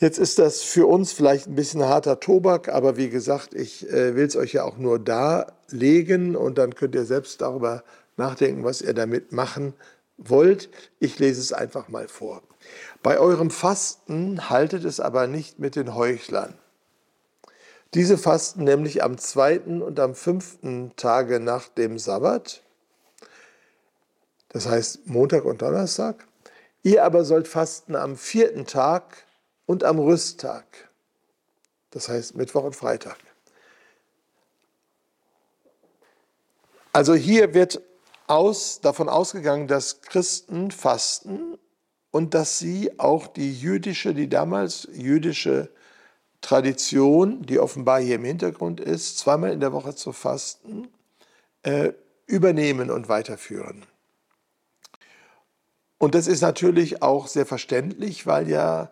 Jetzt 0.00 0.18
ist 0.18 0.38
das 0.38 0.62
für 0.62 0.86
uns 0.86 1.12
vielleicht 1.12 1.46
ein 1.46 1.54
bisschen 1.54 1.84
harter 1.84 2.20
Tobak, 2.20 2.70
aber 2.70 2.96
wie 2.96 3.10
gesagt, 3.10 3.52
ich 3.52 3.86
äh, 3.90 4.16
will 4.16 4.24
es 4.24 4.34
euch 4.34 4.54
ja 4.54 4.64
auch 4.64 4.78
nur 4.78 4.98
darlegen 4.98 6.36
und 6.36 6.56
dann 6.56 6.74
könnt 6.74 6.94
ihr 6.94 7.04
selbst 7.04 7.42
darüber 7.42 7.84
nachdenken, 8.16 8.64
was 8.64 8.80
ihr 8.80 8.94
damit 8.94 9.32
machen 9.32 9.74
wollt. 10.16 10.70
Ich 11.00 11.18
lese 11.18 11.42
es 11.42 11.52
einfach 11.52 11.88
mal 11.88 12.08
vor. 12.08 12.42
Bei 13.02 13.18
eurem 13.18 13.50
Fasten 13.50 14.48
haltet 14.48 14.86
es 14.86 15.00
aber 15.00 15.26
nicht 15.26 15.58
mit 15.58 15.76
den 15.76 15.94
Heuchlern. 15.94 16.54
Diese 17.92 18.16
fasten 18.16 18.64
nämlich 18.64 19.04
am 19.04 19.18
zweiten 19.18 19.82
und 19.82 20.00
am 20.00 20.14
fünften 20.14 20.92
Tage 20.96 21.40
nach 21.40 21.68
dem 21.68 21.98
Sabbat, 21.98 22.62
das 24.48 24.66
heißt 24.66 25.06
Montag 25.08 25.44
und 25.44 25.60
Donnerstag, 25.60 26.26
Ihr 26.82 27.04
aber 27.04 27.24
sollt 27.24 27.46
fasten 27.46 27.94
am 27.94 28.16
vierten 28.16 28.64
Tag 28.64 29.24
und 29.70 29.84
am 29.84 30.00
Rüsttag. 30.00 30.64
Das 31.90 32.08
heißt 32.08 32.34
Mittwoch 32.34 32.64
und 32.64 32.74
Freitag. 32.74 33.16
Also 36.92 37.14
hier 37.14 37.54
wird 37.54 37.80
aus, 38.26 38.80
davon 38.80 39.08
ausgegangen, 39.08 39.68
dass 39.68 40.02
Christen 40.02 40.72
fasten 40.72 41.56
und 42.10 42.34
dass 42.34 42.58
sie 42.58 42.98
auch 42.98 43.28
die 43.28 43.54
jüdische, 43.54 44.12
die 44.12 44.28
damals 44.28 44.88
jüdische 44.92 45.70
Tradition, 46.40 47.42
die 47.46 47.60
offenbar 47.60 48.00
hier 48.00 48.16
im 48.16 48.24
Hintergrund 48.24 48.80
ist, 48.80 49.18
zweimal 49.18 49.52
in 49.52 49.60
der 49.60 49.72
Woche 49.72 49.94
zu 49.94 50.12
fasten, 50.12 50.88
äh, 51.62 51.92
übernehmen 52.26 52.90
und 52.90 53.08
weiterführen. 53.08 53.86
Und 55.98 56.16
das 56.16 56.26
ist 56.26 56.40
natürlich 56.40 57.02
auch 57.02 57.28
sehr 57.28 57.46
verständlich, 57.46 58.26
weil 58.26 58.48
ja 58.48 58.90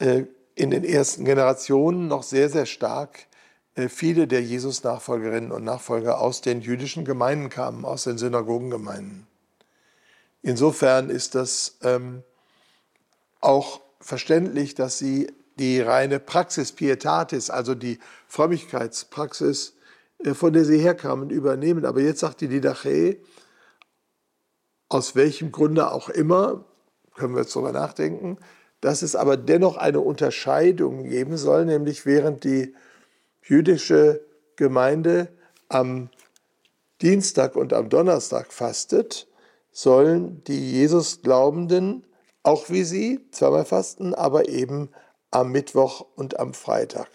in 0.00 0.70
den 0.70 0.84
ersten 0.84 1.24
Generationen 1.24 2.08
noch 2.08 2.22
sehr, 2.22 2.48
sehr 2.48 2.66
stark 2.66 3.26
äh, 3.74 3.88
viele 3.88 4.26
der 4.26 4.42
Jesus-Nachfolgerinnen 4.42 5.52
und 5.52 5.64
Nachfolger 5.64 6.20
aus 6.20 6.40
den 6.40 6.60
jüdischen 6.60 7.04
Gemeinden 7.04 7.50
kamen, 7.50 7.84
aus 7.84 8.04
den 8.04 8.18
Synagogengemeinden. 8.18 9.26
Insofern 10.42 11.10
ist 11.10 11.34
das 11.34 11.78
ähm, 11.82 12.22
auch 13.40 13.80
verständlich, 14.00 14.74
dass 14.74 14.98
sie 14.98 15.32
die 15.58 15.80
reine 15.80 16.18
Praxis 16.18 16.72
Pietatis, 16.72 17.50
also 17.50 17.74
die 17.74 17.98
Frömmigkeitspraxis, 18.26 19.74
äh, 20.24 20.34
von 20.34 20.52
der 20.52 20.64
sie 20.64 20.78
herkamen, 20.78 21.30
übernehmen. 21.30 21.84
Aber 21.84 22.00
jetzt 22.00 22.20
sagt 22.20 22.40
die 22.40 22.48
Didache, 22.48 23.18
aus 24.88 25.14
welchem 25.14 25.52
Grunde 25.52 25.92
auch 25.92 26.08
immer, 26.08 26.64
können 27.14 27.34
wir 27.34 27.42
jetzt 27.42 27.54
darüber 27.54 27.72
nachdenken, 27.72 28.38
dass 28.80 29.02
es 29.02 29.16
aber 29.16 29.36
dennoch 29.36 29.76
eine 29.76 30.00
Unterscheidung 30.00 31.04
geben 31.04 31.36
soll, 31.36 31.66
nämlich 31.66 32.06
während 32.06 32.44
die 32.44 32.74
jüdische 33.42 34.24
Gemeinde 34.56 35.28
am 35.68 36.10
Dienstag 37.02 37.56
und 37.56 37.72
am 37.72 37.88
Donnerstag 37.88 38.52
fastet, 38.52 39.26
sollen 39.72 40.42
die 40.44 40.72
Jesus-Glaubenden 40.72 42.04
auch 42.42 42.70
wie 42.70 42.84
sie 42.84 43.20
zweimal 43.32 43.64
fasten, 43.64 44.14
aber 44.14 44.48
eben 44.48 44.90
am 45.30 45.52
Mittwoch 45.52 46.06
und 46.16 46.38
am 46.40 46.54
Freitag. 46.54 47.08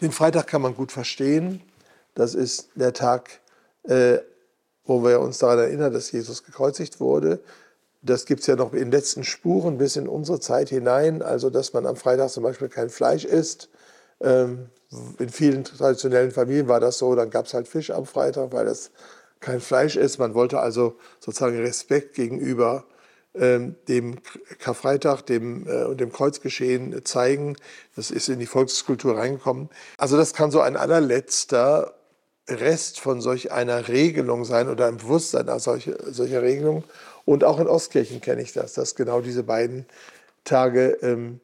Den 0.00 0.12
Freitag 0.12 0.46
kann 0.46 0.62
man 0.62 0.74
gut 0.74 0.92
verstehen. 0.92 1.62
Das 2.14 2.34
ist 2.34 2.70
der 2.74 2.92
Tag, 2.92 3.40
äh, 3.84 4.18
wo 4.84 5.04
wir 5.04 5.20
uns 5.20 5.38
daran 5.38 5.58
erinnern, 5.60 5.92
dass 5.92 6.10
Jesus 6.10 6.42
gekreuzigt 6.42 7.00
wurde. 7.00 7.40
Das 8.02 8.26
gibt 8.26 8.40
es 8.40 8.46
ja 8.48 8.56
noch 8.56 8.72
in 8.72 8.90
letzten 8.90 9.24
Spuren 9.24 9.78
bis 9.78 9.96
in 9.96 10.08
unsere 10.08 10.40
Zeit 10.40 10.68
hinein, 10.68 11.22
also 11.22 11.50
dass 11.50 11.72
man 11.72 11.86
am 11.86 11.96
Freitag 11.96 12.30
zum 12.30 12.42
Beispiel 12.42 12.68
kein 12.68 12.90
Fleisch 12.90 13.24
isst. 13.24 13.68
Ähm, 14.20 14.70
in 15.18 15.28
vielen 15.28 15.64
traditionellen 15.64 16.32
Familien 16.32 16.68
war 16.68 16.80
das 16.80 16.98
so, 16.98 17.14
dann 17.14 17.30
gab 17.30 17.46
es 17.46 17.54
halt 17.54 17.68
Fisch 17.68 17.90
am 17.90 18.04
Freitag, 18.04 18.52
weil 18.52 18.66
das 18.66 18.90
kein 19.40 19.60
Fleisch 19.60 19.96
ist. 19.96 20.18
Man 20.18 20.34
wollte 20.34 20.60
also 20.60 20.96
sozusagen 21.20 21.58
Respekt 21.58 22.14
gegenüber 22.14 22.84
ähm, 23.34 23.76
dem 23.88 24.18
Karfreitag 24.58 25.22
dem, 25.22 25.66
äh, 25.66 25.84
und 25.84 26.00
dem 26.00 26.12
Kreuzgeschehen 26.12 27.04
zeigen. 27.04 27.56
Das 27.96 28.10
ist 28.10 28.28
in 28.28 28.38
die 28.38 28.46
Volkskultur 28.46 29.16
reingekommen. 29.16 29.70
Also 29.96 30.16
das 30.16 30.34
kann 30.34 30.50
so 30.50 30.60
ein 30.60 30.76
allerletzter 30.76 31.94
Rest 32.48 33.00
von 33.00 33.20
solch 33.20 33.52
einer 33.52 33.88
Regelung 33.88 34.44
sein 34.44 34.68
oder 34.68 34.86
ein 34.86 34.98
Bewusstsein 34.98 35.48
als 35.48 35.64
solche, 35.64 35.96
solcher 36.12 36.42
Regelung. 36.42 36.84
Und 37.24 37.44
auch 37.44 37.60
in 37.60 37.66
Ostkirchen 37.66 38.20
kenne 38.20 38.42
ich 38.42 38.52
das, 38.52 38.74
dass 38.74 38.94
genau 38.94 39.20
diese 39.20 39.42
beiden 39.42 39.86
Tage 40.44 40.98
ähm, 41.02 41.40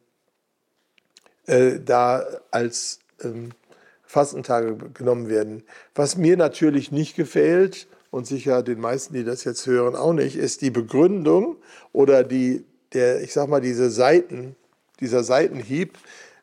äh, 1.46 1.78
da 1.84 2.24
als 2.50 3.00
ähm, 3.22 3.50
Fastentage 4.04 4.76
genommen 4.94 5.28
werden. 5.28 5.62
Was 5.94 6.16
mir 6.16 6.36
natürlich 6.36 6.90
nicht 6.90 7.14
gefällt, 7.14 7.86
und 8.10 8.26
sicher 8.26 8.62
den 8.62 8.80
meisten, 8.80 9.14
die 9.14 9.24
das 9.24 9.44
jetzt 9.44 9.66
hören, 9.66 9.94
auch 9.94 10.12
nicht, 10.12 10.36
ist 10.36 10.62
die 10.62 10.70
Begründung 10.70 11.56
oder 11.92 12.24
die, 12.24 12.64
der, 12.92 13.22
ich 13.22 13.32
sag 13.32 13.48
mal, 13.48 13.60
diese 13.60 13.90
Seiten, 13.90 14.56
dieser 15.00 15.22
Seitenhieb, 15.22 15.98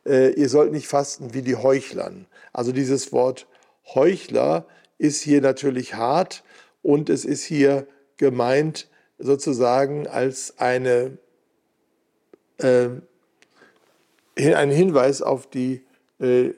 äh, 0.06 0.32
ihr 0.34 0.50
sollt 0.50 0.72
nicht 0.72 0.88
fasten 0.88 1.34
wie 1.34 1.42
die 1.42 1.56
Heuchlern. 1.56 2.28
Also 2.54 2.72
dieses 2.72 3.12
Wort 3.12 3.48
Heuchler 3.94 4.66
ist 4.98 5.22
hier 5.22 5.42
natürlich 5.42 5.96
hart 5.96 6.44
und 6.82 7.10
es 7.10 7.26
ist 7.26 7.44
hier 7.44 7.88
gemeint 8.18 8.88
sozusagen 9.18 10.08
als 10.08 10.56
eine, 10.58 11.18
äh, 12.58 12.90
ein 14.38 14.72
Hinweis 14.72 15.22
auf 15.22 15.48
die 15.48 15.84
äh, 16.20 16.52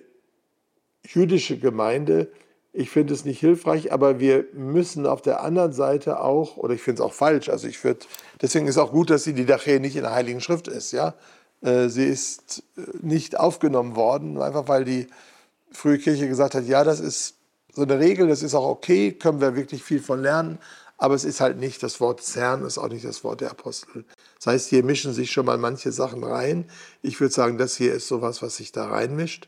jüdische 1.06 1.58
Gemeinde, 1.58 2.30
ich 2.74 2.92
finde 2.92 3.14
es 3.14 3.26
nicht 3.26 3.40
hilfreich, 3.40 3.92
aber 3.92 4.20
wir 4.20 4.46
müssen 4.54 5.08
auf 5.08 5.22
der 5.22 5.42
anderen 5.42 5.74
Seite 5.74 6.22
auch, 6.22 6.58
oder 6.58 6.76
ich 6.76 6.82
finde 6.84 7.02
es 7.02 7.08
auch 7.08 7.14
falsch, 7.14 7.50
also 7.50 7.68
ich 7.68 7.84
würde, 7.84 8.02
deswegen 8.42 8.68
ist 8.68 8.78
auch 8.78 8.92
gut, 8.92 9.10
dass 9.10 9.24
die 9.24 9.34
Didache 9.34 9.80
nicht 9.80 9.96
in 9.96 10.04
der 10.04 10.14
Heiligen 10.14 10.42
Schrift 10.42 10.68
ist, 10.68 10.92
ja. 10.92 11.16
Äh, 11.62 11.90
sie 11.90 12.06
ist 12.06 12.64
äh, 12.78 12.82
nicht 13.02 13.40
aufgenommen 13.40 13.96
worden, 13.96 14.40
einfach 14.40 14.68
weil 14.68 14.86
die 14.86 15.08
frühe 15.72 15.98
Kirche 15.98 16.28
gesagt 16.28 16.54
hat, 16.54 16.66
ja, 16.66 16.84
das 16.84 17.00
ist 17.00 17.36
so 17.74 17.82
eine 17.82 18.00
Regel, 18.00 18.28
das 18.28 18.44
ist 18.44 18.54
auch 18.54 18.68
okay, 18.68 19.12
können 19.12 19.42
wir 19.42 19.56
wirklich 19.56 19.84
viel 19.84 20.00
von 20.00 20.22
lernen, 20.22 20.60
aber 20.98 21.14
es 21.14 21.24
ist 21.24 21.42
halt 21.42 21.58
nicht 21.58 21.84
das 21.84 22.00
Wort 22.00 22.24
Herrn, 22.36 22.66
ist 22.66 22.78
auch 22.78 22.90
nicht 22.90 23.06
das 23.06 23.24
Wort 23.24 23.42
der 23.42 23.52
Apostel. 23.52 24.06
Das 24.38 24.48
heißt, 24.48 24.70
hier 24.70 24.84
mischen 24.84 25.14
sich 25.14 25.32
schon 25.32 25.46
mal 25.46 25.58
manche 25.58 25.92
Sachen 25.92 26.24
rein. 26.24 26.70
Ich 27.02 27.20
würde 27.20 27.34
sagen, 27.34 27.58
das 27.58 27.76
hier 27.76 27.94
ist 27.94 28.08
sowas, 28.08 28.42
was 28.42 28.58
sich 28.58 28.72
da 28.72 28.88
reinmischt. 28.88 29.48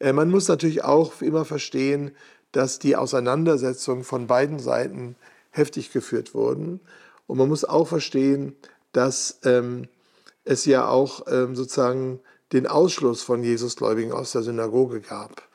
Äh, 0.00 0.12
man 0.12 0.30
muss 0.30 0.48
natürlich 0.48 0.84
auch 0.84 1.22
immer 1.22 1.44
verstehen, 1.44 2.10
dass 2.50 2.78
die 2.78 2.96
Auseinandersetzungen 2.96 4.04
von 4.04 4.26
beiden 4.26 4.58
Seiten 4.58 5.16
heftig 5.50 5.92
geführt 5.92 6.34
wurden. 6.34 6.80
Und 7.26 7.38
man 7.38 7.48
muss 7.48 7.64
auch 7.64 7.88
verstehen, 7.88 8.56
dass 8.92 9.38
ähm, 9.44 9.88
es 10.44 10.66
ja 10.66 10.88
auch 10.88 11.26
ähm, 11.28 11.54
sozusagen 11.54 12.20
den 12.52 12.66
Ausschluss 12.66 13.22
von 13.22 13.42
Jesusgläubigen 13.42 14.12
aus 14.12 14.32
der 14.32 14.42
Synagoge 14.42 15.00
gab. 15.00 15.48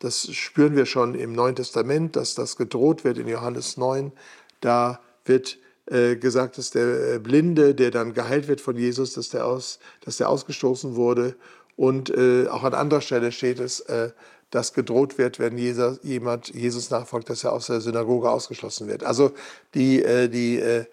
Das 0.00 0.32
spüren 0.32 0.76
wir 0.76 0.86
schon 0.86 1.14
im 1.14 1.32
Neuen 1.32 1.54
Testament, 1.54 2.16
dass 2.16 2.34
das 2.34 2.56
gedroht 2.56 3.04
wird 3.04 3.18
in 3.18 3.28
Johannes 3.28 3.76
9. 3.76 4.12
Da 4.60 5.00
wird 5.24 5.58
äh, 5.86 6.16
gesagt, 6.16 6.58
dass 6.58 6.70
der 6.70 7.14
äh, 7.14 7.18
Blinde, 7.18 7.74
der 7.74 7.90
dann 7.90 8.14
geheilt 8.14 8.48
wird 8.48 8.60
von 8.60 8.76
Jesus, 8.76 9.14
dass 9.14 9.30
der, 9.30 9.46
aus, 9.46 9.78
dass 10.04 10.18
der 10.18 10.28
ausgestoßen 10.28 10.94
wurde. 10.96 11.34
Und 11.76 12.10
äh, 12.10 12.46
auch 12.48 12.62
an 12.62 12.74
anderer 12.74 13.00
Stelle 13.00 13.32
steht 13.32 13.58
es, 13.58 13.80
äh, 13.80 14.10
dass 14.50 14.72
gedroht 14.72 15.18
wird, 15.18 15.38
wenn 15.38 15.56
Jesus, 15.56 16.00
jemand 16.02 16.48
Jesus 16.48 16.90
nachfolgt, 16.90 17.30
dass 17.30 17.44
er 17.44 17.52
aus 17.52 17.68
der 17.68 17.80
Synagoge 17.80 18.30
ausgeschlossen 18.30 18.88
wird. 18.88 19.04
Also 19.04 19.32
die, 19.74 20.02
äh, 20.02 20.28
die, 20.28 20.58
äh, 20.58 20.84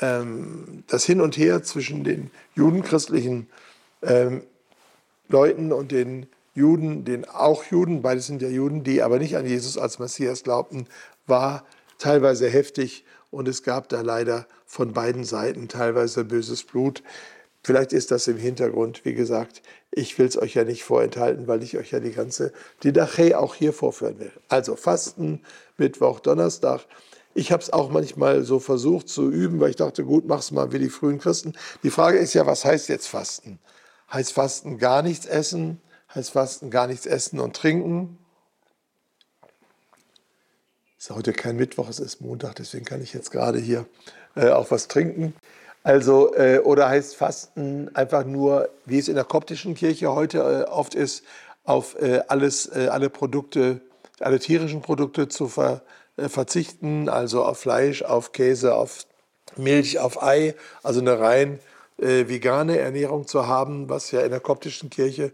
ähm, 0.00 0.84
das 0.86 1.04
Hin 1.04 1.20
und 1.20 1.36
Her 1.36 1.62
zwischen 1.62 2.04
den 2.04 2.30
judenchristlichen 2.54 3.48
ähm, 4.02 4.42
Leuten 5.28 5.72
und 5.72 5.92
den 5.92 6.26
Juden, 6.54 7.04
den 7.04 7.26
auch 7.26 7.64
Juden, 7.64 8.02
beide 8.02 8.20
sind 8.20 8.42
ja 8.42 8.48
Juden, 8.48 8.84
die 8.84 9.02
aber 9.02 9.18
nicht 9.18 9.36
an 9.36 9.46
Jesus 9.46 9.78
als 9.78 9.98
Messias 9.98 10.42
glaubten, 10.42 10.86
war 11.26 11.64
teilweise 12.02 12.48
heftig 12.48 13.04
und 13.30 13.48
es 13.48 13.62
gab 13.62 13.88
da 13.88 14.00
leider 14.00 14.46
von 14.66 14.92
beiden 14.92 15.24
Seiten 15.24 15.68
teilweise 15.68 16.24
böses 16.24 16.64
Blut. 16.64 17.02
Vielleicht 17.62 17.92
ist 17.92 18.10
das 18.10 18.26
im 18.26 18.38
Hintergrund, 18.38 19.04
wie 19.04 19.14
gesagt, 19.14 19.62
ich 19.92 20.18
will 20.18 20.26
es 20.26 20.36
euch 20.36 20.54
ja 20.54 20.64
nicht 20.64 20.82
vorenthalten, 20.82 21.46
weil 21.46 21.62
ich 21.62 21.78
euch 21.78 21.92
ja 21.92 22.00
die 22.00 22.10
ganze 22.10 22.52
Didache 22.82 23.38
auch 23.38 23.54
hier 23.54 23.72
vorführen 23.72 24.18
will. 24.18 24.32
Also 24.48 24.74
Fasten, 24.74 25.42
Mittwoch, 25.76 26.18
Donnerstag. 26.18 26.80
Ich 27.34 27.52
habe 27.52 27.62
es 27.62 27.72
auch 27.72 27.88
manchmal 27.88 28.42
so 28.42 28.58
versucht 28.58 29.08
zu 29.08 29.30
üben, 29.30 29.60
weil 29.60 29.70
ich 29.70 29.76
dachte, 29.76 30.04
gut, 30.04 30.26
mach's 30.26 30.50
mal 30.50 30.72
wie 30.72 30.80
die 30.80 30.90
frühen 30.90 31.18
Christen. 31.18 31.54
Die 31.84 31.90
Frage 31.90 32.18
ist 32.18 32.34
ja, 32.34 32.46
was 32.46 32.64
heißt 32.64 32.88
jetzt 32.88 33.06
Fasten? 33.06 33.60
Heißt 34.12 34.32
Fasten 34.32 34.76
gar 34.76 35.02
nichts 35.02 35.26
essen? 35.26 35.80
Heißt 36.14 36.32
Fasten 36.32 36.70
gar 36.70 36.88
nichts 36.88 37.06
essen 37.06 37.38
und 37.38 37.54
trinken? 37.54 38.18
Es 41.02 41.10
ist 41.10 41.16
heute 41.16 41.32
kein 41.32 41.56
Mittwoch, 41.56 41.88
es 41.88 41.98
ist 41.98 42.20
Montag, 42.20 42.54
deswegen 42.54 42.84
kann 42.84 43.02
ich 43.02 43.12
jetzt 43.12 43.32
gerade 43.32 43.58
hier 43.58 43.86
äh, 44.36 44.50
auch 44.50 44.70
was 44.70 44.86
trinken. 44.86 45.34
Also, 45.82 46.32
äh, 46.36 46.60
oder 46.60 46.88
heißt 46.88 47.16
Fasten 47.16 47.90
einfach 47.96 48.24
nur, 48.24 48.68
wie 48.86 49.00
es 49.00 49.08
in 49.08 49.16
der 49.16 49.24
koptischen 49.24 49.74
Kirche 49.74 50.14
heute 50.14 50.38
äh, 50.38 50.70
oft 50.70 50.94
ist, 50.94 51.24
auf 51.64 52.00
äh, 52.00 52.20
alles, 52.28 52.66
äh, 52.66 52.86
alle 52.86 53.10
Produkte, 53.10 53.80
alle 54.20 54.38
tierischen 54.38 54.80
Produkte 54.80 55.26
zu 55.26 55.48
ver, 55.48 55.82
äh, 56.16 56.28
verzichten, 56.28 57.08
also 57.08 57.44
auf 57.44 57.58
Fleisch, 57.58 58.02
auf 58.02 58.30
Käse, 58.30 58.76
auf 58.76 59.04
Milch, 59.56 59.98
auf 59.98 60.22
Ei, 60.22 60.54
also 60.84 61.00
eine 61.00 61.18
rein 61.18 61.58
äh, 61.98 62.28
vegane 62.28 62.78
Ernährung 62.78 63.26
zu 63.26 63.48
haben, 63.48 63.88
was 63.88 64.12
ja 64.12 64.20
in 64.20 64.30
der 64.30 64.38
koptischen 64.38 64.88
Kirche 64.88 65.32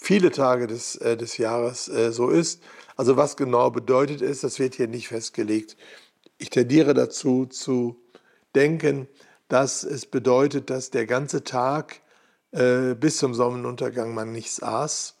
viele 0.00 0.30
Tage 0.30 0.66
des, 0.66 0.92
des 0.94 1.38
Jahres 1.38 1.86
so 1.86 2.28
ist. 2.28 2.62
Also 2.96 3.16
was 3.16 3.36
genau 3.36 3.70
bedeutet 3.70 4.22
ist, 4.22 4.44
das 4.44 4.58
wird 4.58 4.74
hier 4.74 4.88
nicht 4.88 5.08
festgelegt. 5.08 5.76
Ich 6.38 6.50
tendiere 6.50 6.94
dazu 6.94 7.46
zu 7.46 7.96
denken, 8.54 9.08
dass 9.48 9.84
es 9.84 10.06
bedeutet, 10.06 10.70
dass 10.70 10.90
der 10.90 11.06
ganze 11.06 11.44
Tag 11.44 12.00
äh, 12.52 12.94
bis 12.94 13.18
zum 13.18 13.34
Sonnenuntergang 13.34 14.14
man 14.14 14.32
nichts 14.32 14.62
aß 14.62 15.16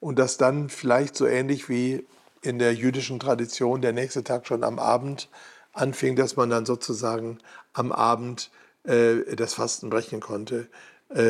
und 0.00 0.18
dass 0.18 0.36
dann 0.36 0.68
vielleicht 0.68 1.16
so 1.16 1.26
ähnlich 1.26 1.68
wie 1.68 2.06
in 2.40 2.58
der 2.58 2.74
jüdischen 2.74 3.18
Tradition 3.18 3.82
der 3.82 3.92
nächste 3.92 4.22
Tag 4.22 4.46
schon 4.46 4.62
am 4.62 4.78
Abend 4.78 5.28
anfing, 5.72 6.16
dass 6.16 6.36
man 6.36 6.50
dann 6.50 6.66
sozusagen 6.66 7.38
am 7.72 7.92
Abend 7.92 8.50
äh, 8.84 9.36
das 9.36 9.54
Fasten 9.54 9.90
brechen 9.90 10.20
konnte 10.20 10.60
äh, 10.60 10.66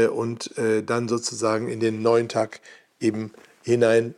und 0.06 0.56
äh, 0.58 0.82
dann 0.82 1.08
sozusagen 1.08 1.68
in 1.68 1.80
den 1.80 2.02
neuen 2.02 2.28
Tag 2.28 2.60
eben 3.00 3.32
hineingehen 3.62 4.14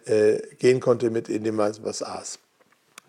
äh, 0.76 0.80
konnte, 0.80 1.10
mit 1.10 1.28
in 1.28 1.44
dem 1.44 1.58
was 1.58 2.02
aß. 2.02 2.38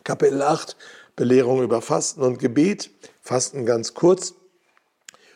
Kapitel 0.04 0.42
8, 0.42 0.76
Belehrung 1.16 1.62
über 1.64 1.82
Fasten 1.82 2.22
und 2.22 2.40
Gebet. 2.40 2.90
Fasten 3.22 3.66
ganz 3.66 3.94
kurz. 3.94 4.34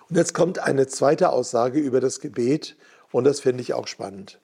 Und 0.09 0.17
jetzt 0.17 0.33
kommt 0.33 0.59
eine 0.59 0.87
zweite 0.87 1.29
Aussage 1.29 1.79
über 1.79 1.99
das 1.99 2.19
Gebet 2.19 2.75
und 3.11 3.23
das 3.23 3.39
finde 3.39 3.61
ich 3.61 3.73
auch 3.73 3.87
spannend. 3.87 4.39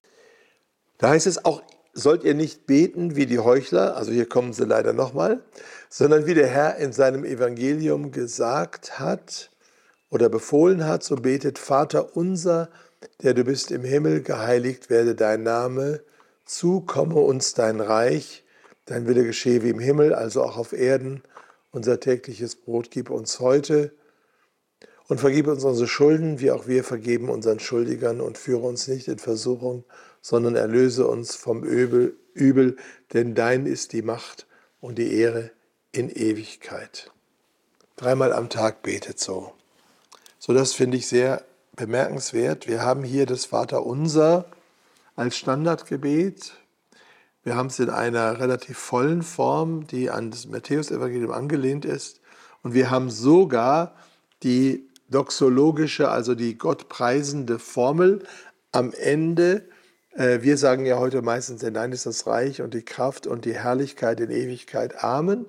Da 0.98 1.10
heißt 1.10 1.28
es 1.28 1.46
auch, 1.46 1.64
sollt 1.94 2.24
ihr 2.24 2.36
nicht 2.36 2.68
beten 2.68 3.16
wie 3.16 3.26
die 3.26 3.40
Heuchler, 3.40 3.98
also 3.98 4.12
hier 4.12 4.28
kommen 4.30 4.54
sie 4.54 4.66
leider 4.66 4.94
nochmal, 4.94 5.44
sondern 5.90 6.26
wie 6.26 6.34
der 6.34 6.48
Herr 6.48 6.78
in 6.78 6.94
seinem 6.94 7.26
Evangelium 7.26 8.12
gesagt 8.12 9.00
hat 9.00 9.51
oder 10.12 10.30
befohlen 10.30 10.86
hat, 10.86 11.04
so 11.04 11.16
betet 11.16 11.58
Vater 11.58 12.16
unser, 12.16 12.70
der 13.24 13.34
du 13.34 13.44
bist 13.44 13.72
im 13.72 13.84
Himmel, 13.84 14.22
geheiligt 14.22 14.92
werde 14.92 15.16
dein 15.16 15.42
Name, 15.42 16.02
zukomme 16.46 17.16
uns 17.16 17.56
dein 17.56 17.80
Reich, 17.80 18.44
dein 18.86 19.08
Wille 19.08 19.24
geschehe 19.24 19.64
wie 19.64 19.70
im 19.70 19.80
Himmel, 19.80 20.14
also 20.14 20.44
auch 20.44 20.58
auf 20.58 20.74
Erden. 20.74 21.24
Unser 21.72 22.00
tägliches 22.00 22.58
Brot 22.58 22.92
gib 22.92 23.10
uns 23.10 23.40
heute 23.40 23.94
und 25.08 25.20
vergib 25.20 25.48
uns 25.48 25.64
unsere 25.64 25.88
Schulden, 25.88 26.40
wie 26.42 26.52
auch 26.52 26.68
wir 26.68 26.84
vergeben 26.84 27.30
unseren 27.30 27.60
Schuldigern 27.60 28.20
und 28.20 28.38
führe 28.38 28.68
uns 28.68 28.88
nicht 28.90 29.08
in 29.08 29.18
Versuchung, 29.18 29.86
sondern 30.22 30.56
erlöse 30.56 31.08
uns 31.08 31.36
vom 31.36 31.64
Übel, 31.64 32.18
Übel, 32.34 32.76
denn 33.14 33.34
dein 33.34 33.66
ist 33.66 33.94
die 33.94 34.02
Macht 34.02 34.46
und 34.82 34.98
die 34.98 35.14
Ehre 35.14 35.52
in 35.94 36.10
Ewigkeit. 36.10 37.12
Dreimal 37.96 38.34
am 38.34 38.50
Tag 38.50 38.82
betet 38.84 39.20
so. 39.20 39.54
So, 40.44 40.54
das 40.54 40.74
finde 40.74 40.98
ich 40.98 41.06
sehr 41.06 41.44
bemerkenswert. 41.76 42.68
Wir 42.68 42.82
haben 42.82 43.04
hier 43.04 43.28
das 43.28 43.46
Vaterunser 43.46 44.48
als 45.16 45.38
Standardgebet. 45.38 46.54
Wir 47.44 47.56
haben 47.56 47.68
es 47.68 47.78
in 47.78 47.92
einer 47.92 48.40
relativ 48.40 48.80
vollen 48.80 49.22
Form, 49.22 49.86
die 49.86 50.10
an 50.10 50.32
das 50.32 50.48
Matthäusevangelium 50.48 51.30
angelehnt 51.30 51.86
ist. 51.86 52.22
Und 52.64 52.74
wir 52.74 52.90
haben 52.90 53.12
sogar 53.12 53.94
die 54.42 54.90
doxologische, 55.12 56.10
also 56.10 56.34
die 56.34 56.58
gottpreisende 56.58 57.60
Formel 57.60 58.26
am 58.72 58.94
Ende. 58.94 59.70
Äh, 60.16 60.42
wir 60.42 60.58
sagen 60.58 60.88
ja 60.88 60.98
heute 60.98 61.22
meistens, 61.22 61.62
denn 61.62 61.76
dein 61.76 61.92
ist 61.92 62.08
das 62.08 62.26
Reich 62.26 62.64
und 62.64 62.74
die 62.74 62.84
Kraft 62.84 63.28
und 63.28 63.46
die 63.46 63.54
Herrlichkeit 63.54 64.20
in 64.20 64.32
Ewigkeit. 64.32 65.04
Amen. 65.04 65.46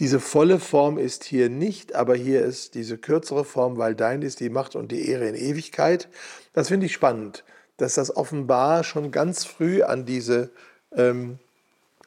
Diese 0.00 0.18
volle 0.18 0.58
Form 0.58 0.96
ist 0.96 1.24
hier 1.24 1.50
nicht, 1.50 1.94
aber 1.94 2.16
hier 2.16 2.42
ist 2.42 2.74
diese 2.74 2.96
kürzere 2.96 3.44
Form, 3.44 3.76
weil 3.76 3.94
dein 3.94 4.22
ist 4.22 4.40
die 4.40 4.48
Macht 4.48 4.74
und 4.74 4.90
die 4.90 5.06
Ehre 5.08 5.28
in 5.28 5.34
Ewigkeit. 5.34 6.08
Das 6.54 6.68
finde 6.68 6.86
ich 6.86 6.94
spannend, 6.94 7.44
dass 7.76 7.96
das 7.96 8.16
offenbar 8.16 8.82
schon 8.82 9.10
ganz 9.10 9.44
früh 9.44 9.82
an 9.82 10.06
diese, 10.06 10.52
ähm, 10.96 11.38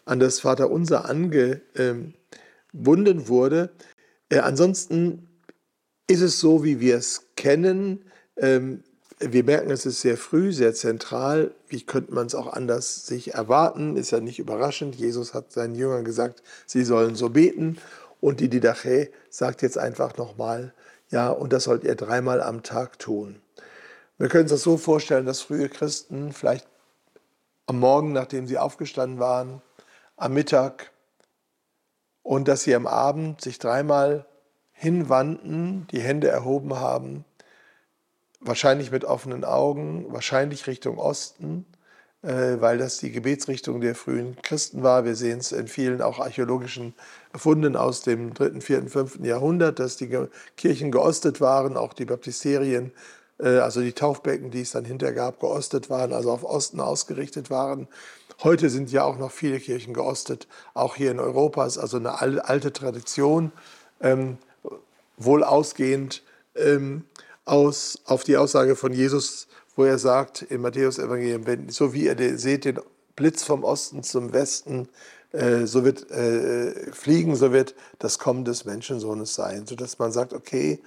an 0.06 0.20
das 0.20 0.40
Vaterunser 0.40 1.06
angebunden 1.08 1.62
wurde. 3.28 3.70
Äh, 4.30 4.40
ansonsten 4.40 5.30
ist 6.08 6.22
es 6.22 6.40
so, 6.40 6.64
wie 6.64 6.80
wir 6.80 6.98
es 6.98 7.28
kennen. 7.36 8.06
Ähm, 8.38 8.84
wir 9.32 9.44
merken, 9.44 9.72
es 9.72 9.86
ist 9.86 10.02
sehr 10.02 10.18
früh, 10.18 10.52
sehr 10.52 10.74
zentral. 10.74 11.52
Wie 11.68 11.82
könnte 11.82 12.14
man 12.14 12.28
es 12.28 12.36
auch 12.36 12.52
anders 12.52 13.06
sich 13.06 13.34
erwarten? 13.34 13.96
Ist 13.96 14.12
ja 14.12 14.20
nicht 14.20 14.40
überraschend. 14.40 14.96
Jesus 14.96 15.34
hat 15.34 15.52
seinen 15.52 15.76
Jüngern 15.76 16.04
gesagt, 16.04 16.44
sie 16.66 16.84
sollen 16.84 17.16
so 17.16 17.30
beten. 17.30 17.78
Und 18.20 18.40
die 18.40 18.50
Didache 18.50 19.10
sagt 19.30 19.62
jetzt 19.62 19.78
einfach 19.78 20.18
nochmal, 20.18 20.74
ja, 21.10 21.30
und 21.30 21.54
das 21.54 21.66
sollt 21.66 21.84
ihr 21.84 21.96
dreimal 21.96 22.42
am 22.42 22.64
Tag 22.64 23.00
tun. 23.00 23.42
Wir 24.18 24.30
können 24.30 24.44
uns 24.44 24.52
das 24.52 24.64
so 24.64 24.78
vorstellen, 24.78 25.26
dass 25.26 25.42
frühe 25.42 25.70
Christen 25.70 26.32
vielleicht 26.34 26.68
am 27.66 27.80
Morgen, 27.80 28.14
nachdem 28.14 28.48
sie 28.48 28.58
aufgestanden 28.58 29.20
waren, 29.20 29.62
am 30.18 30.34
Mittag 30.34 30.92
und 32.22 32.48
dass 32.48 32.64
sie 32.64 32.76
am 32.76 32.88
Abend 32.88 33.42
sich 33.42 33.60
dreimal 33.60 34.26
hinwandten, 34.72 35.88
die 35.92 36.00
Hände 36.00 36.30
erhoben 36.30 36.76
haben, 36.80 37.26
wahrscheinlich 38.44 38.92
mit 38.92 39.06
offenen 39.06 39.44
Augen, 39.44 40.06
wahrscheinlich 40.10 40.68
Richtung 40.68 40.98
Osten, 40.98 41.66
äh, 42.22 42.60
weil 42.60 42.78
das 42.78 42.98
die 42.98 43.12
Gebetsrichtung 43.12 43.82
der 43.82 43.96
frühen 43.96 44.38
Christen 44.42 44.84
war. 44.84 45.06
Wir 45.06 45.16
sehen 45.16 45.40
es 45.40 45.52
in 45.52 45.68
vielen 45.68 46.02
auch 46.02 46.20
archäologischen 46.20 46.94
Funden 47.36 47.76
aus 47.76 48.02
dem 48.02 48.34
3., 48.34 48.62
4., 48.62 48.88
5. 48.88 49.20
Jahrhundert, 49.24 49.80
dass 49.80 49.98
die 49.98 50.10
Kirchen 50.58 50.92
geostet 50.92 51.42
waren, 51.42 51.78
auch 51.78 51.94
die 51.94 52.06
Baptisterien, 52.06 52.92
äh, 53.40 53.58
also 53.58 53.82
die 53.82 53.94
Taufbecken, 53.94 54.52
die 54.52 54.62
es 54.62 54.72
dann 54.72 54.86
hinterher 54.86 55.16
gab, 55.16 55.40
geostet 55.40 55.90
waren, 55.90 56.14
also 56.14 56.32
auf 56.32 56.44
Osten 56.44 56.80
ausgerichtet 56.80 57.50
waren. 57.50 57.88
Heute 58.44 58.70
sind 58.70 58.92
ja 58.92 59.04
auch 59.04 59.18
noch 59.18 59.32
viele 59.32 59.60
Kirchen 59.60 59.94
geostet, 59.94 60.48
auch 60.74 60.96
hier 60.96 61.12
in 61.12 61.20
Europa 61.20 61.66
ist 61.66 61.78
also 61.78 61.98
eine 61.98 62.20
alte 62.20 62.74
Tradition. 62.74 63.52
Ähm, 64.02 64.38
wohl 65.18 65.44
ausgehend 65.44 66.24
ähm, 66.56 67.04
aus, 67.46 68.00
auf 68.06 68.24
die 68.24 68.38
Aussage 68.38 68.76
von 68.76 68.94
Jesus, 68.94 69.48
wo 69.76 69.84
er 69.84 69.98
sagt 69.98 70.44
im 70.44 70.62
Matthäus-Evangelium, 70.62 71.70
so 71.70 71.94
wie 71.94 72.06
ihr 72.06 72.38
seht 72.38 72.66
den 72.66 72.80
Blitz 73.16 73.44
vom 73.44 73.64
Osten 73.64 74.04
zum 74.04 74.34
Westen, 74.34 74.88
äh, 75.32 75.66
so 75.66 75.84
wird 75.84 76.10
äh, 76.12 76.92
fliegen, 76.92 77.36
so 77.36 77.52
wird 77.52 77.76
das 78.00 78.20
Kommen 78.20 78.46
des 78.46 78.66
Menschensohnes 78.66 79.34
sein, 79.34 79.66
sodass 79.66 80.00
man 80.00 80.12
sagt, 80.12 80.34
okay, 80.34 80.80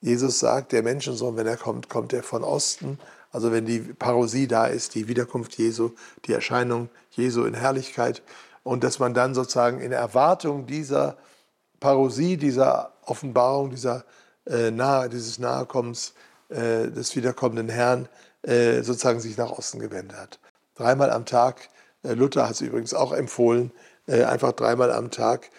Jesus 0.00 0.38
sagt, 0.38 0.72
der 0.72 0.82
Menschensohn, 0.82 1.36
wenn 1.36 1.46
er 1.46 1.56
kommt, 1.56 1.88
kommt 1.88 2.12
er 2.12 2.22
von 2.22 2.42
Osten. 2.42 2.98
Also 3.32 3.52
wenn 3.52 3.66
die 3.66 3.80
Parosie 3.80 4.48
da 4.48 4.66
ist, 4.66 4.94
die 4.94 5.08
Wiederkunft 5.08 5.58
Jesu, 5.58 5.90
die 6.24 6.32
Erscheinung 6.32 6.88
Jesu 7.10 7.44
in 7.44 7.54
Herrlichkeit 7.54 8.22
und 8.62 8.82
dass 8.82 8.98
man 8.98 9.12
dann 9.12 9.34
sozusagen 9.34 9.80
in 9.80 9.92
Erwartung 9.92 10.66
dieser 10.66 11.16
Parosie, 11.80 12.36
dieser 12.36 12.92
Offenbarung, 13.04 13.70
dieser, 13.70 14.04
äh, 14.46 14.70
nahe, 14.70 15.08
dieses 15.08 15.38
Nahekommens 15.38 16.14
äh, 16.48 16.88
des 16.88 17.14
wiederkommenden 17.16 17.68
Herrn 17.68 18.08
äh, 18.42 18.82
sozusagen 18.82 19.20
sich 19.20 19.36
nach 19.36 19.50
Osten 19.50 19.78
gewendet 19.78 20.16
hat. 20.16 20.38
Dreimal 20.74 21.10
am 21.10 21.26
Tag, 21.26 21.68
äh, 22.02 22.14
Luther 22.14 22.46
hat 22.46 22.54
es 22.54 22.60
übrigens 22.60 22.94
auch 22.94 23.12
empfohlen, 23.12 23.72
äh, 24.06 24.24
einfach 24.24 24.52
dreimal 24.52 24.90
am 24.90 25.10
Tag. 25.10 25.50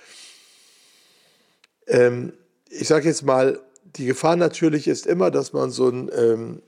Ähm, 1.88 2.34
ich 2.70 2.88
sage 2.88 3.08
jetzt 3.08 3.24
mal, 3.24 3.60
die 3.96 4.06
Gefahr 4.06 4.36
natürlich 4.36 4.88
ist 4.88 5.06
immer, 5.06 5.32
dass 5.32 5.54
man 5.54 5.70
so 5.72 5.90
ein 5.90 6.10
ähm, 6.16 6.62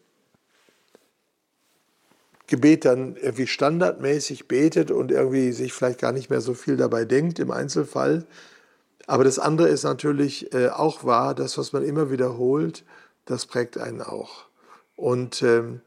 Gebet 2.48 2.86
dann 2.86 3.16
irgendwie 3.16 3.48
standardmäßig 3.48 4.48
betet 4.48 4.92
und 4.92 5.12
irgendwie 5.12 5.52
sich 5.54 5.74
vielleicht 5.74 6.00
gar 6.00 6.12
nicht 6.12 6.30
mehr 6.30 6.42
so 6.42 6.54
viel 6.54 6.78
dabei 6.78 7.06
denkt 7.06 7.40
im 7.40 7.52
Einzelfall. 7.52 8.26
Aber 9.08 9.24
das 9.24 9.40
andere 9.40 9.68
ist 9.68 9.84
natürlich 9.84 10.54
äh, 10.54 10.70
auch 10.70 11.04
wahr, 11.04 11.36
das, 11.36 11.58
was 11.58 11.74
man 11.74 11.84
immer 11.84 12.10
wiederholt, 12.10 12.86
das 13.26 13.46
prägt 13.46 13.78
einen 13.78 14.02
auch. 14.02 14.46
Und 14.96 15.42
ähm, 15.42 15.82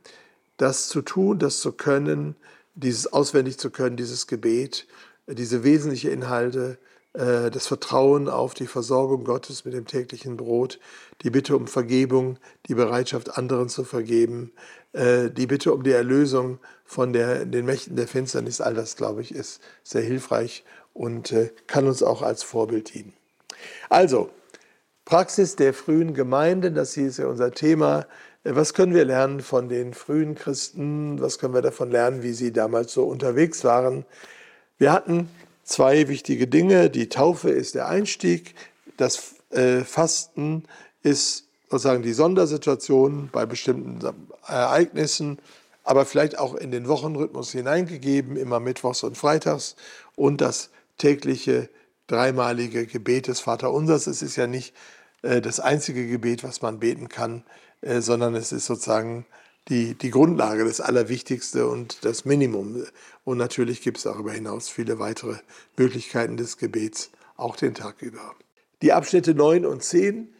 das 0.56 0.88
zu 0.88 1.02
tun, 1.02 1.38
das 1.38 1.60
zu 1.60 1.72
können, 1.72 2.36
dieses 2.74 3.12
auswendig 3.12 3.58
zu 3.58 3.70
können, 3.70 3.96
dieses 3.96 4.26
Gebet, 4.26 4.86
diese 5.26 5.64
wesentlichen 5.64 6.10
Inhalte, 6.10 6.78
äh, 7.14 7.50
das 7.50 7.66
Vertrauen 7.66 8.28
auf 8.28 8.54
die 8.54 8.66
Versorgung 8.66 9.24
Gottes 9.24 9.64
mit 9.64 9.74
dem 9.74 9.86
täglichen 9.86 10.36
Brot, 10.36 10.78
die 11.22 11.30
Bitte 11.30 11.56
um 11.56 11.66
Vergebung, 11.66 12.38
die 12.68 12.74
Bereitschaft, 12.74 13.38
anderen 13.38 13.68
zu 13.68 13.84
vergeben, 13.84 14.52
äh, 14.92 15.30
die 15.30 15.46
Bitte 15.46 15.72
um 15.72 15.82
die 15.82 15.92
Erlösung 15.92 16.58
von 16.84 17.12
der, 17.12 17.46
den 17.46 17.64
Mächten 17.64 17.96
der 17.96 18.08
Finsternis, 18.08 18.60
all 18.60 18.74
das, 18.74 18.96
glaube 18.96 19.22
ich, 19.22 19.34
ist 19.34 19.60
sehr 19.82 20.02
hilfreich 20.02 20.64
und 20.96 21.32
äh, 21.32 21.50
kann 21.66 21.86
uns 21.86 22.02
auch 22.02 22.22
als 22.22 22.42
Vorbild 22.42 22.94
dienen. 22.94 23.12
Also, 23.88 24.30
Praxis 25.04 25.54
der 25.54 25.72
frühen 25.72 26.14
Gemeinden, 26.14 26.74
das 26.74 26.94
hier 26.94 27.06
ist 27.06 27.18
ja 27.18 27.26
unser 27.26 27.52
Thema. 27.52 28.06
Äh, 28.44 28.54
was 28.56 28.74
können 28.74 28.94
wir 28.94 29.04
lernen 29.04 29.40
von 29.40 29.68
den 29.68 29.94
frühen 29.94 30.34
Christen? 30.34 31.20
Was 31.20 31.38
können 31.38 31.54
wir 31.54 31.62
davon 31.62 31.90
lernen, 31.90 32.22
wie 32.22 32.32
sie 32.32 32.52
damals 32.52 32.92
so 32.92 33.04
unterwegs 33.04 33.62
waren? 33.64 34.04
Wir 34.78 34.92
hatten 34.92 35.28
zwei 35.64 36.08
wichtige 36.08 36.46
Dinge. 36.46 36.90
Die 36.90 37.08
Taufe 37.08 37.50
ist 37.50 37.74
der 37.74 37.88
Einstieg. 37.88 38.54
Das 38.96 39.34
äh, 39.50 39.80
Fasten 39.80 40.64
ist 41.02 41.46
sozusagen 41.68 42.02
die 42.02 42.12
Sondersituation 42.12 43.28
bei 43.30 43.44
bestimmten 43.44 43.98
Ereignissen, 44.46 45.38
aber 45.84 46.06
vielleicht 46.06 46.38
auch 46.38 46.54
in 46.54 46.70
den 46.70 46.88
Wochenrhythmus 46.88 47.52
hineingegeben, 47.52 48.36
immer 48.36 48.60
mittwochs 48.60 49.02
und 49.02 49.16
freitags. 49.16 49.76
Und 50.14 50.40
das 50.40 50.70
tägliche 50.98 51.68
dreimalige 52.06 52.86
Gebet 52.86 53.28
des 53.28 53.40
Vaterunsers. 53.40 54.06
Es 54.06 54.22
ist 54.22 54.36
ja 54.36 54.46
nicht 54.46 54.74
äh, 55.22 55.40
das 55.40 55.60
einzige 55.60 56.06
Gebet, 56.06 56.44
was 56.44 56.62
man 56.62 56.78
beten 56.78 57.08
kann, 57.08 57.44
äh, 57.80 58.00
sondern 58.00 58.34
es 58.34 58.52
ist 58.52 58.66
sozusagen 58.66 59.26
die, 59.68 59.94
die 59.94 60.10
Grundlage, 60.10 60.64
das 60.64 60.80
Allerwichtigste 60.80 61.66
und 61.66 62.04
das 62.04 62.24
Minimum. 62.24 62.84
Und 63.24 63.38
natürlich 63.38 63.82
gibt 63.82 63.96
es 63.98 64.04
darüber 64.04 64.32
hinaus 64.32 64.68
viele 64.68 64.98
weitere 64.98 65.36
Möglichkeiten 65.76 66.36
des 66.36 66.56
Gebets, 66.58 67.10
auch 67.36 67.56
den 67.56 67.74
Tag 67.74 68.02
über. 68.02 68.34
Die 68.82 68.92
Abschnitte 68.92 69.34
9 69.34 69.66
und 69.66 69.82
10 69.82 70.32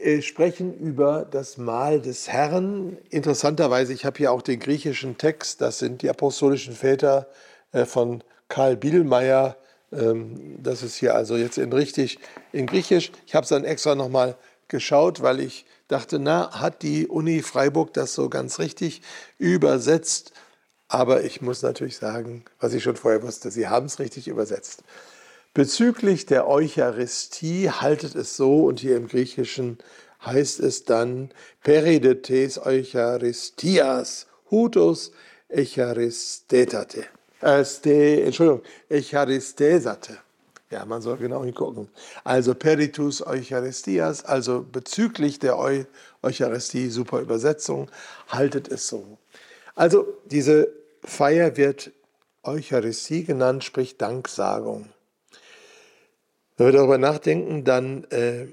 äh, 0.00 0.22
sprechen 0.22 0.74
über 0.78 1.26
das 1.30 1.58
Mahl 1.58 2.00
des 2.00 2.28
Herrn. 2.28 2.96
Interessanterweise, 3.10 3.92
ich 3.92 4.04
habe 4.04 4.18
hier 4.18 4.32
auch 4.32 4.42
den 4.42 4.60
griechischen 4.60 5.18
Text, 5.18 5.60
das 5.60 5.78
sind 5.78 6.02
die 6.02 6.08
apostolischen 6.08 6.74
Väter 6.74 7.28
äh, 7.72 7.84
von 7.84 8.24
Karl 8.48 8.76
Bielmeier. 8.76 9.56
Ähm, 9.92 10.58
das 10.62 10.82
ist 10.82 10.96
hier 10.96 11.14
also 11.14 11.36
jetzt 11.36 11.58
in 11.58 11.72
richtig 11.72 12.18
in 12.52 12.66
Griechisch. 12.66 13.12
Ich 13.26 13.34
habe 13.34 13.44
es 13.44 13.50
dann 13.50 13.64
extra 13.64 13.94
nochmal 13.94 14.36
geschaut, 14.68 15.22
weil 15.22 15.40
ich 15.40 15.66
dachte, 15.88 16.18
na, 16.18 16.60
hat 16.60 16.82
die 16.82 17.06
Uni 17.06 17.42
Freiburg 17.42 17.92
das 17.92 18.14
so 18.14 18.28
ganz 18.28 18.58
richtig 18.58 19.02
übersetzt? 19.38 20.32
Aber 20.88 21.24
ich 21.24 21.40
muss 21.40 21.62
natürlich 21.62 21.96
sagen, 21.96 22.44
was 22.60 22.74
ich 22.74 22.82
schon 22.82 22.96
vorher 22.96 23.22
wusste, 23.22 23.50
sie 23.50 23.68
haben 23.68 23.86
es 23.86 23.98
richtig 23.98 24.28
übersetzt. 24.28 24.82
Bezüglich 25.54 26.26
der 26.26 26.48
Eucharistie 26.48 27.70
haltet 27.70 28.14
es 28.14 28.36
so, 28.36 28.64
und 28.64 28.80
hier 28.80 28.96
im 28.96 29.08
Griechischen 29.08 29.78
heißt 30.24 30.60
es 30.60 30.84
dann 30.84 31.30
Peridetes 31.62 32.58
Eucharistias, 32.58 34.26
Hutus 34.50 35.12
Echaristetate. 35.48 37.04
Äh, 37.42 37.64
ste, 37.64 38.22
Entschuldigung, 38.22 38.62
Echaristesate. 38.88 40.18
Ja, 40.70 40.86
man 40.86 41.02
soll 41.02 41.18
genau 41.18 41.44
hingucken. 41.44 41.88
Also 42.24 42.54
Peritus 42.54 43.26
Eucharistias, 43.26 44.24
also 44.24 44.62
bezüglich 44.62 45.38
der 45.38 45.58
Eu 45.58 45.84
Eucharistie, 46.22 46.88
super 46.88 47.20
Übersetzung, 47.20 47.90
haltet 48.28 48.68
es 48.68 48.86
so. 48.86 49.18
Also 49.74 50.06
diese 50.24 50.68
Feier 51.02 51.56
wird 51.56 51.90
Eucharistie 52.44 53.24
genannt, 53.24 53.64
sprich 53.64 53.98
Danksagung. 53.98 54.88
Wenn 56.56 56.66
wir 56.66 56.72
darüber 56.72 56.98
nachdenken, 56.98 57.64
dann 57.64 58.04
äh, 58.04 58.46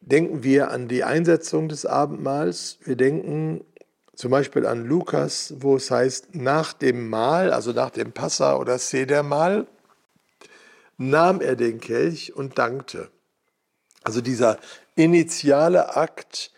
denken 0.00 0.42
wir 0.42 0.70
an 0.70 0.88
die 0.88 1.04
Einsetzung 1.04 1.68
des 1.68 1.84
Abendmahls. 1.84 2.78
Wir 2.84 2.96
denken 2.96 3.64
zum 4.14 4.30
Beispiel 4.30 4.66
an 4.66 4.84
Lukas, 4.84 5.54
wo 5.58 5.76
es 5.76 5.90
heißt, 5.90 6.34
nach 6.34 6.72
dem 6.72 7.08
Mahl, 7.08 7.52
also 7.52 7.72
nach 7.72 7.90
dem 7.90 8.12
Passa 8.12 8.56
oder 8.56 8.78
Sedermahl, 8.78 9.66
nahm 10.98 11.40
er 11.40 11.56
den 11.56 11.80
Kelch 11.80 12.34
und 12.34 12.58
dankte. 12.58 13.10
Also 14.02 14.20
dieser 14.20 14.58
initiale 14.94 15.96
Akt, 15.96 16.52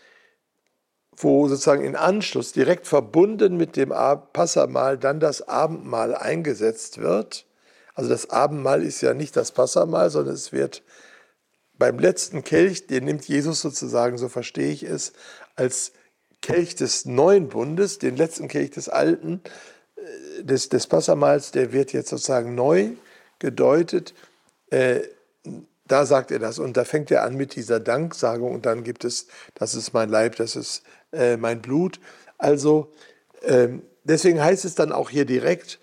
wo 1.17 1.47
sozusagen 1.49 1.85
in 1.85 1.95
Anschluss 1.95 2.53
direkt 2.53 2.87
verbunden 2.87 3.57
mit 3.57 3.77
dem 3.77 3.91
Passamal 4.33 4.99
dann 4.99 5.21
das 5.21 5.47
Abendmahl 5.47 6.15
eingesetzt 6.17 6.99
wird. 6.99 7.47
Also 7.95 8.11
das 8.11 8.31
Abendmahl 8.31 8.83
ist 8.83 9.01
ja 9.03 9.15
nicht 9.15 9.37
das 9.37 9.53
Passamal, 9.53 10.11
sondern 10.11 10.35
es 10.35 10.53
wird 10.53 10.83
beim 11.79 11.99
letzten 11.99 12.43
Kelch, 12.43 12.87
den 12.87 13.05
nimmt 13.05 13.27
Jesus 13.29 13.61
sozusagen, 13.61 14.19
so 14.19 14.29
verstehe 14.29 14.73
ich 14.73 14.83
es, 14.83 15.13
als 15.57 15.93
Kelch 16.43 16.75
des 16.75 17.07
neuen 17.07 17.49
Bundes, 17.49 17.99
den 17.99 18.17
letzten 18.17 18.49
Kelch 18.49 18.71
des 18.71 18.89
alten, 18.89 19.41
äh, 19.97 20.43
des, 20.43 20.69
des 20.69 20.87
Passamals, 20.87 21.53
der 21.53 21.73
wird 21.73 21.93
jetzt 21.93 22.11
sozusagen 22.11 22.55
neu 22.55 22.91
gedeutet. 23.39 24.13
Äh, 24.71 25.01
da 25.87 26.07
sagt 26.07 26.31
er 26.31 26.39
das 26.39 26.59
und 26.59 26.77
da 26.77 26.85
fängt 26.85 27.11
er 27.11 27.23
an 27.23 27.37
mit 27.37 27.55
dieser 27.57 27.81
Danksagung 27.81 28.55
und 28.55 28.67
dann 28.67 28.85
gibt 28.85 29.05
es, 29.05 29.27
das 29.55 29.75
ist 29.75 29.93
mein 29.93 30.09
Leib, 30.09 30.37
das 30.37 30.57
ist 30.57 30.83
äh, 31.13 31.37
mein 31.37 31.61
Blut. 31.61 32.01
Also 32.39 32.93
ähm, 33.43 33.83
deswegen 34.05 34.43
heißt 34.43 34.65
es 34.65 34.75
dann 34.75 34.93
auch 34.93 35.11
hier 35.11 35.25
direkt, 35.25 35.81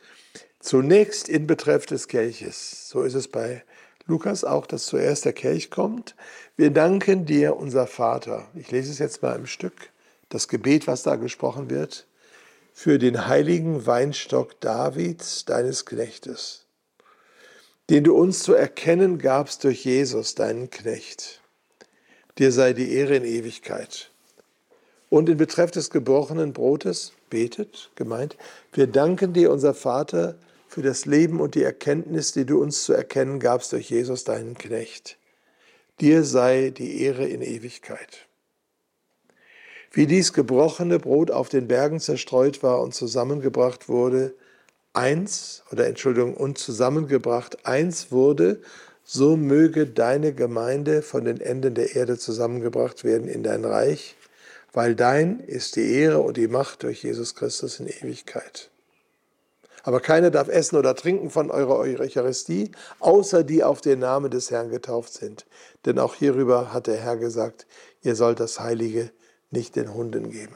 zunächst 0.60 1.30
in 1.30 1.48
Betreff 1.48 1.86
des 1.86 2.08
Kelches. 2.08 2.90
So 2.90 3.04
ist 3.04 3.14
es 3.14 3.28
bei 3.28 3.64
Lukas 4.08 4.44
auch, 4.44 4.66
dass 4.66 4.86
zuerst 4.86 5.26
der 5.26 5.34
Kelch 5.34 5.70
kommt. 5.70 6.16
Wir 6.58 6.72
danken 6.72 7.26
dir, 7.26 7.56
unser 7.56 7.88
Vater. 7.88 8.48
Ich 8.56 8.72
lese 8.72 8.92
es 8.92 9.00
jetzt 9.00 9.22
mal 9.22 9.36
im 9.36 9.46
Stück, 9.46 9.92
das 10.30 10.48
Gebet, 10.48 10.88
was 10.88 11.04
da 11.04 11.16
gesprochen 11.16 11.70
wird, 11.70 12.08
für 12.74 12.98
den 12.98 13.28
heiligen 13.28 13.86
Weinstock 13.86 14.60
Davids, 14.62 15.46
deines 15.46 15.86
Knechtes, 15.86 16.66
den 17.90 18.04
du 18.04 18.16
uns 18.16 18.44
zu 18.44 18.54
erkennen 18.54 19.18
gabst 19.18 19.64
durch 19.64 19.84
Jesus, 19.84 20.36
deinen 20.36 20.70
Knecht. 20.70 21.42
Dir 22.38 22.52
sei 22.52 22.74
die 22.74 22.94
Ehre 22.94 23.16
in 23.16 23.26
Ewigkeit. 23.26 24.12
Und 25.10 25.28
in 25.28 25.38
Betreff 25.38 25.72
des 25.72 25.90
gebrochenen 25.90 26.54
Brotes, 26.54 27.14
betet, 27.30 27.90
gemeint, 27.96 28.38
wir 28.72 28.88
danken 28.88 29.34
dir, 29.34 29.52
unser 29.52 29.74
Vater, 29.74 30.36
für 30.68 30.84
das 30.84 31.06
Leben 31.08 31.42
und 31.42 31.56
die 31.56 31.64
Erkenntnis, 31.64 32.32
die 32.32 32.46
du 32.46 32.62
uns 32.62 32.84
zu 32.84 32.94
erkennen 32.94 33.40
gabst 33.40 33.74
durch 33.74 33.90
Jesus, 33.90 34.24
deinen 34.24 34.56
Knecht. 34.56 35.18
Dir 36.00 36.24
sei 36.24 36.70
die 36.70 37.02
Ehre 37.02 37.26
in 37.26 37.42
Ewigkeit. 37.42 38.29
Wie 39.92 40.06
dies 40.06 40.34
gebrochene 40.34 41.00
Brot 41.00 41.32
auf 41.32 41.50
den 41.50 41.68
Bergen 41.68 42.00
zerstreut 42.00 42.62
war 42.62 42.82
und 42.82 42.94
zusammengebracht 42.94 43.90
wurde, 43.90 44.36
eins, 44.94 45.64
oder 45.72 45.88
Entschuldigung, 45.88 46.36
und 46.36 46.60
zusammengebracht 46.60 47.66
eins 47.66 48.12
wurde, 48.12 48.62
so 49.04 49.36
möge 49.36 49.88
deine 49.88 50.34
Gemeinde 50.34 51.02
von 51.02 51.26
den 51.26 51.42
Enden 51.42 51.74
der 51.74 51.96
Erde 51.96 52.20
zusammengebracht 52.20 53.04
werden 53.04 53.28
in 53.28 53.42
dein 53.42 53.66
Reich, 53.66 54.16
weil 54.74 54.94
dein 54.94 55.40
ist 55.40 55.76
die 55.76 55.92
Ehre 55.92 56.20
und 56.20 56.38
die 56.38 56.48
Macht 56.48 56.84
durch 56.84 57.04
Jesus 57.04 57.34
Christus 57.34 57.80
in 57.80 57.88
Ewigkeit. 57.88 58.70
Aber 59.82 60.02
keiner 60.02 60.30
darf 60.30 60.50
essen 60.50 60.76
oder 60.76 60.96
trinken 60.96 61.32
von 61.32 61.50
eurer 61.50 61.80
Eucharistie, 61.80 62.70
außer 63.00 63.44
die 63.44 63.64
auf 63.64 63.82
den 63.82 64.00
Namen 64.00 64.30
des 64.30 64.52
Herrn 64.52 64.70
getauft 64.70 65.14
sind. 65.14 65.48
Denn 65.86 65.98
auch 65.98 66.14
hierüber 66.14 66.74
hat 66.74 66.86
der 66.86 66.98
Herr 66.98 67.18
gesagt, 67.18 67.66
ihr 68.04 68.16
sollt 68.16 68.40
das 68.40 68.60
Heilige 68.60 69.10
nicht 69.52 69.76
den 69.76 69.94
Hunden 69.94 70.32
geben. 70.32 70.56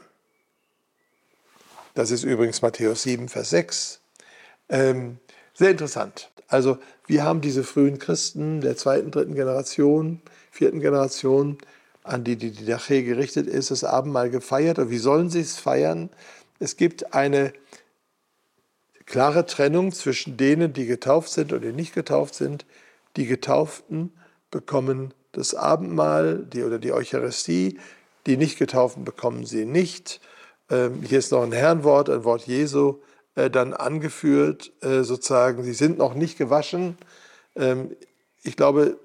Das 1.94 2.10
ist 2.10 2.24
übrigens 2.24 2.62
Matthäus 2.62 3.02
7, 3.02 3.28
Vers 3.28 3.50
6. 3.50 4.00
Ähm, 4.68 5.18
sehr 5.52 5.70
interessant. 5.70 6.30
Also 6.48 6.78
wir 7.06 7.24
haben 7.24 7.40
diese 7.40 7.64
frühen 7.64 7.98
Christen 7.98 8.60
der 8.60 8.76
zweiten, 8.76 9.10
dritten 9.10 9.34
Generation, 9.34 10.20
vierten 10.50 10.80
Generation, 10.80 11.58
an 12.02 12.24
die 12.24 12.36
die 12.36 12.50
Didache 12.50 13.02
gerichtet 13.02 13.46
ist, 13.46 13.70
das 13.70 13.84
Abendmahl 13.84 14.30
gefeiert. 14.30 14.78
Und 14.78 14.90
wie 14.90 14.98
sollen 14.98 15.30
sie 15.30 15.40
es 15.40 15.56
feiern? 15.56 16.10
Es 16.58 16.76
gibt 16.76 17.14
eine 17.14 17.52
klare 19.06 19.46
Trennung 19.46 19.92
zwischen 19.92 20.36
denen, 20.36 20.72
die 20.72 20.86
getauft 20.86 21.30
sind 21.30 21.52
und 21.52 21.62
die 21.62 21.72
nicht 21.72 21.94
getauft 21.94 22.34
sind. 22.34 22.66
Die 23.16 23.26
Getauften 23.26 24.12
bekommen 24.50 25.14
das 25.32 25.54
Abendmahl 25.54 26.44
die, 26.44 26.62
oder 26.62 26.78
die 26.78 26.92
Eucharistie, 26.92 27.78
die 28.26 28.36
nicht 28.36 28.58
Getauften 28.58 29.04
bekommen 29.04 29.46
sie 29.46 29.64
nicht. 29.64 30.20
Ähm, 30.70 31.02
hier 31.02 31.18
ist 31.18 31.32
noch 31.32 31.42
ein 31.42 31.52
Herrnwort, 31.52 32.08
ein 32.10 32.24
Wort 32.24 32.46
Jesu, 32.46 33.00
äh, 33.34 33.50
dann 33.50 33.74
angeführt, 33.74 34.72
äh, 34.82 35.02
sozusagen, 35.02 35.62
sie 35.62 35.74
sind 35.74 35.98
noch 35.98 36.14
nicht 36.14 36.38
gewaschen. 36.38 36.96
Ähm, 37.56 37.96
ich 38.42 38.56
glaube, 38.56 38.98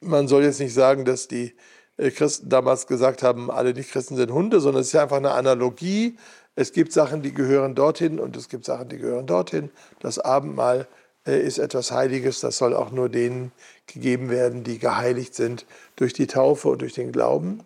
man 0.00 0.28
soll 0.28 0.44
jetzt 0.44 0.60
nicht 0.60 0.74
sagen, 0.74 1.04
dass 1.04 1.28
die 1.28 1.54
äh, 1.96 2.10
Christen 2.10 2.48
damals 2.48 2.86
gesagt 2.86 3.22
haben, 3.22 3.50
alle 3.50 3.74
Nicht-Christen 3.74 4.16
sind 4.16 4.32
Hunde, 4.32 4.60
sondern 4.60 4.82
es 4.82 4.88
ist 4.88 4.96
einfach 4.96 5.16
eine 5.16 5.32
Analogie 5.32 6.16
es 6.60 6.72
gibt 6.72 6.92
Sachen, 6.92 7.22
die 7.22 7.32
gehören 7.32 7.76
dorthin 7.76 8.18
und 8.18 8.36
es 8.36 8.48
gibt 8.48 8.64
Sachen, 8.64 8.88
die 8.88 8.98
gehören 8.98 9.28
dorthin. 9.28 9.70
Das 10.00 10.18
Abendmahl 10.18 10.88
äh, 11.24 11.40
ist 11.40 11.58
etwas 11.58 11.92
Heiliges, 11.92 12.40
das 12.40 12.58
soll 12.58 12.74
auch 12.74 12.90
nur 12.90 13.08
denen 13.08 13.52
gegeben 13.86 14.28
werden, 14.28 14.64
die 14.64 14.80
geheiligt 14.80 15.36
sind 15.36 15.66
durch 15.94 16.14
die 16.14 16.26
Taufe 16.26 16.66
und 16.70 16.82
durch 16.82 16.94
den 16.94 17.12
Glauben. 17.12 17.60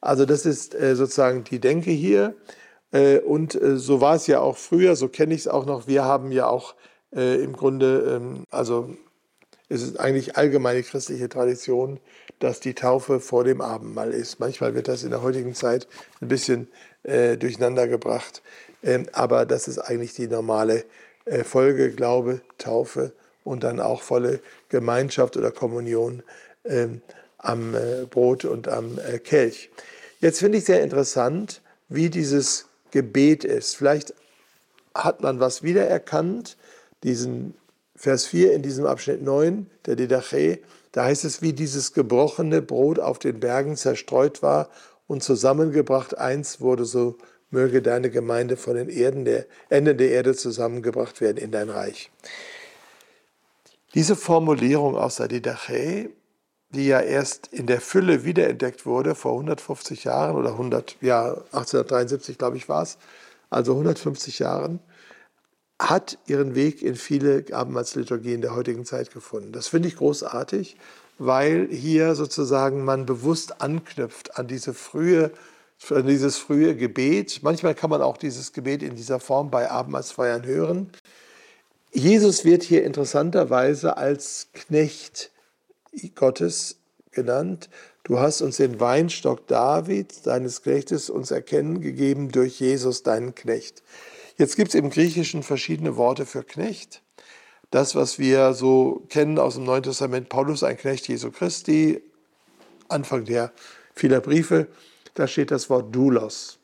Also 0.00 0.26
das 0.26 0.46
ist 0.46 0.74
äh, 0.74 0.96
sozusagen 0.96 1.44
die 1.44 1.60
Denke 1.60 1.90
hier. 1.90 2.34
Äh, 2.92 3.18
und 3.18 3.58
so 3.62 4.00
war 4.00 4.14
es 4.14 4.26
ja 4.26 4.40
auch 4.40 4.56
früher, 4.56 4.96
so 4.96 5.08
kenne 5.08 5.34
ich 5.34 5.40
es 5.40 5.48
auch 5.48 5.66
noch. 5.66 5.86
Wir 5.86 6.04
haben 6.04 6.32
ja 6.32 6.46
auch 6.46 6.74
im 7.10 7.54
Grunde, 7.54 8.20
ähm, 8.20 8.44
also 8.50 8.90
es 9.70 9.82
ist 9.82 9.98
eigentlich 9.98 10.36
allgemeine 10.36 10.82
christliche 10.82 11.28
Tradition, 11.28 12.00
dass 12.38 12.60
die 12.60 12.74
Taufe 12.74 13.20
vor 13.20 13.44
dem 13.44 13.60
Abendmahl 13.60 14.12
ist. 14.12 14.40
Manchmal 14.40 14.74
wird 14.74 14.88
das 14.88 15.04
in 15.04 15.10
der 15.10 15.22
heutigen 15.22 15.54
Zeit 15.54 15.88
ein 16.20 16.28
bisschen 16.28 16.68
äh, 17.02 17.36
durcheinander 17.36 17.86
gebracht. 17.86 18.42
Ähm, 18.82 19.08
aber 19.12 19.44
das 19.44 19.68
ist 19.68 19.78
eigentlich 19.78 20.14
die 20.14 20.28
normale 20.28 20.84
äh, 21.24 21.44
Folge, 21.44 21.90
Glaube, 21.90 22.40
Taufe 22.56 23.12
und 23.44 23.64
dann 23.64 23.80
auch 23.80 24.02
volle 24.02 24.40
Gemeinschaft 24.68 25.36
oder 25.36 25.50
Kommunion 25.50 26.22
ähm, 26.64 27.02
am 27.38 27.74
äh, 27.74 28.04
Brot 28.10 28.44
und 28.44 28.68
am 28.68 28.98
äh, 28.98 29.18
Kelch. 29.18 29.70
Jetzt 30.20 30.40
finde 30.40 30.58
ich 30.58 30.64
sehr 30.64 30.82
interessant, 30.82 31.62
wie 31.88 32.10
dieses 32.10 32.66
Gebet 32.90 33.44
ist. 33.44 33.76
Vielleicht 33.76 34.14
hat 34.94 35.22
man 35.22 35.40
was 35.40 35.62
wiedererkannt, 35.62 36.56
diesen 37.04 37.54
Vers 37.94 38.26
4 38.26 38.52
in 38.52 38.62
diesem 38.62 38.86
Abschnitt 38.86 39.22
9 39.22 39.66
der 39.86 39.96
Didache, 39.96 40.60
Da 40.92 41.04
heißt 41.04 41.24
es, 41.24 41.42
wie 41.42 41.52
dieses 41.52 41.92
gebrochene 41.92 42.62
Brot 42.62 42.98
auf 42.98 43.18
den 43.18 43.40
Bergen 43.40 43.76
zerstreut 43.76 44.42
war 44.42 44.70
und 45.06 45.22
zusammengebracht 45.22 46.16
eins 46.16 46.60
wurde, 46.60 46.84
so 46.84 47.18
möge 47.50 47.82
deine 47.82 48.10
Gemeinde 48.10 48.56
von 48.56 48.76
den 48.76 48.88
Erden 48.88 49.24
der, 49.24 49.46
Enden 49.68 49.98
der 49.98 50.10
Erde 50.10 50.34
zusammengebracht 50.34 51.20
werden 51.20 51.38
in 51.38 51.50
dein 51.50 51.70
Reich. 51.70 52.10
Diese 53.94 54.16
Formulierung 54.16 54.96
aus 54.96 55.16
der 55.16 55.28
Didache, 55.28 56.10
die 56.70 56.86
ja 56.86 57.00
erst 57.00 57.48
in 57.48 57.66
der 57.66 57.80
Fülle 57.80 58.24
wiederentdeckt 58.24 58.84
wurde 58.84 59.14
vor 59.14 59.32
150 59.32 60.04
Jahren 60.04 60.36
oder 60.36 60.50
100, 60.50 60.96
ja 61.00 61.30
1873 61.52 62.38
glaube 62.38 62.56
ich 62.56 62.68
war 62.68 62.82
es, 62.82 62.98
also 63.50 63.72
150 63.72 64.38
Jahren, 64.38 64.80
hat 65.80 66.18
ihren 66.26 66.54
Weg 66.54 66.82
in 66.82 66.96
viele 66.96 67.44
Abendmahlsliturgien 67.52 68.40
der 68.40 68.54
heutigen 68.54 68.84
Zeit 68.84 69.12
gefunden. 69.12 69.52
Das 69.52 69.68
finde 69.68 69.88
ich 69.88 69.96
großartig, 69.96 70.76
weil 71.18 71.68
hier 71.70 72.14
sozusagen 72.14 72.84
man 72.84 73.06
bewusst 73.06 73.62
anknüpft 73.62 74.36
an 74.38 74.48
diese 74.48 74.74
frühe 74.74 75.30
an 75.90 76.06
dieses 76.06 76.38
frühe 76.38 76.74
Gebet. 76.74 77.40
Manchmal 77.42 77.74
kann 77.74 77.90
man 77.90 78.02
auch 78.02 78.16
dieses 78.16 78.52
Gebet 78.52 78.82
in 78.82 78.96
dieser 78.96 79.20
Form 79.20 79.50
bei 79.50 79.70
Abendmahlsfeiern 79.70 80.44
hören. 80.44 80.90
Jesus 81.92 82.44
wird 82.44 82.62
hier 82.62 82.84
interessanterweise 82.84 83.96
als 83.96 84.48
Knecht 84.52 85.30
Gottes 86.14 86.78
genannt. 87.10 87.68
Du 88.04 88.18
hast 88.18 88.40
uns 88.40 88.56
den 88.56 88.80
Weinstock 88.80 89.46
David, 89.46 90.26
deines 90.26 90.62
Knechtes, 90.62 91.10
uns 91.10 91.30
erkennen 91.30 91.80
gegeben 91.80 92.30
durch 92.30 92.60
Jesus, 92.60 93.02
deinen 93.02 93.34
Knecht. 93.34 93.82
Jetzt 94.36 94.56
gibt 94.56 94.68
es 94.68 94.74
im 94.74 94.90
Griechischen 94.90 95.42
verschiedene 95.42 95.96
Worte 95.96 96.24
für 96.24 96.44
Knecht. 96.44 97.02
Das, 97.70 97.94
was 97.94 98.18
wir 98.18 98.54
so 98.54 99.02
kennen 99.08 99.38
aus 99.38 99.56
dem 99.56 99.64
Neuen 99.64 99.82
Testament, 99.82 100.28
Paulus, 100.28 100.62
ein 100.62 100.78
Knecht 100.78 101.08
Jesu 101.08 101.30
Christi, 101.30 102.00
Anfang 102.88 103.24
der 103.26 103.52
vieler 103.94 104.20
Briefe, 104.20 104.68
da 105.14 105.26
steht 105.26 105.50
das 105.50 105.68
Wort 105.68 105.94
Doulos. 105.94 106.58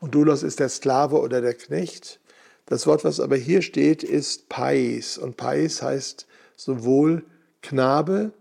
Und 0.00 0.14
Doulos 0.14 0.42
ist 0.42 0.60
der 0.60 0.68
Sklave 0.68 1.18
oder 1.18 1.40
der 1.40 1.54
Knecht. 1.54 2.20
Das 2.66 2.86
Wort, 2.86 3.02
was 3.04 3.18
aber 3.18 3.36
hier 3.36 3.62
steht, 3.62 4.04
ist 4.04 4.48
Pais. 4.48 5.18
Und 5.18 5.36
Pais 5.36 5.82
heißt 5.82 6.26
sowohl 6.54 7.24
Knabe 7.62 8.32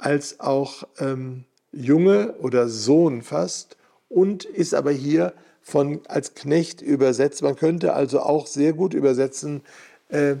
als 0.00 0.40
auch 0.40 0.84
ähm, 0.98 1.44
Junge 1.72 2.34
oder 2.38 2.68
Sohn 2.68 3.22
fast 3.22 3.76
und 4.08 4.44
ist 4.44 4.74
aber 4.74 4.90
hier 4.90 5.32
von, 5.62 6.00
als 6.08 6.34
Knecht 6.34 6.82
übersetzt. 6.82 7.42
Man 7.42 7.54
könnte 7.54 7.92
also 7.92 8.20
auch 8.20 8.46
sehr 8.46 8.72
gut 8.72 8.94
übersetzen, 8.94 9.62
äh, 10.08 10.36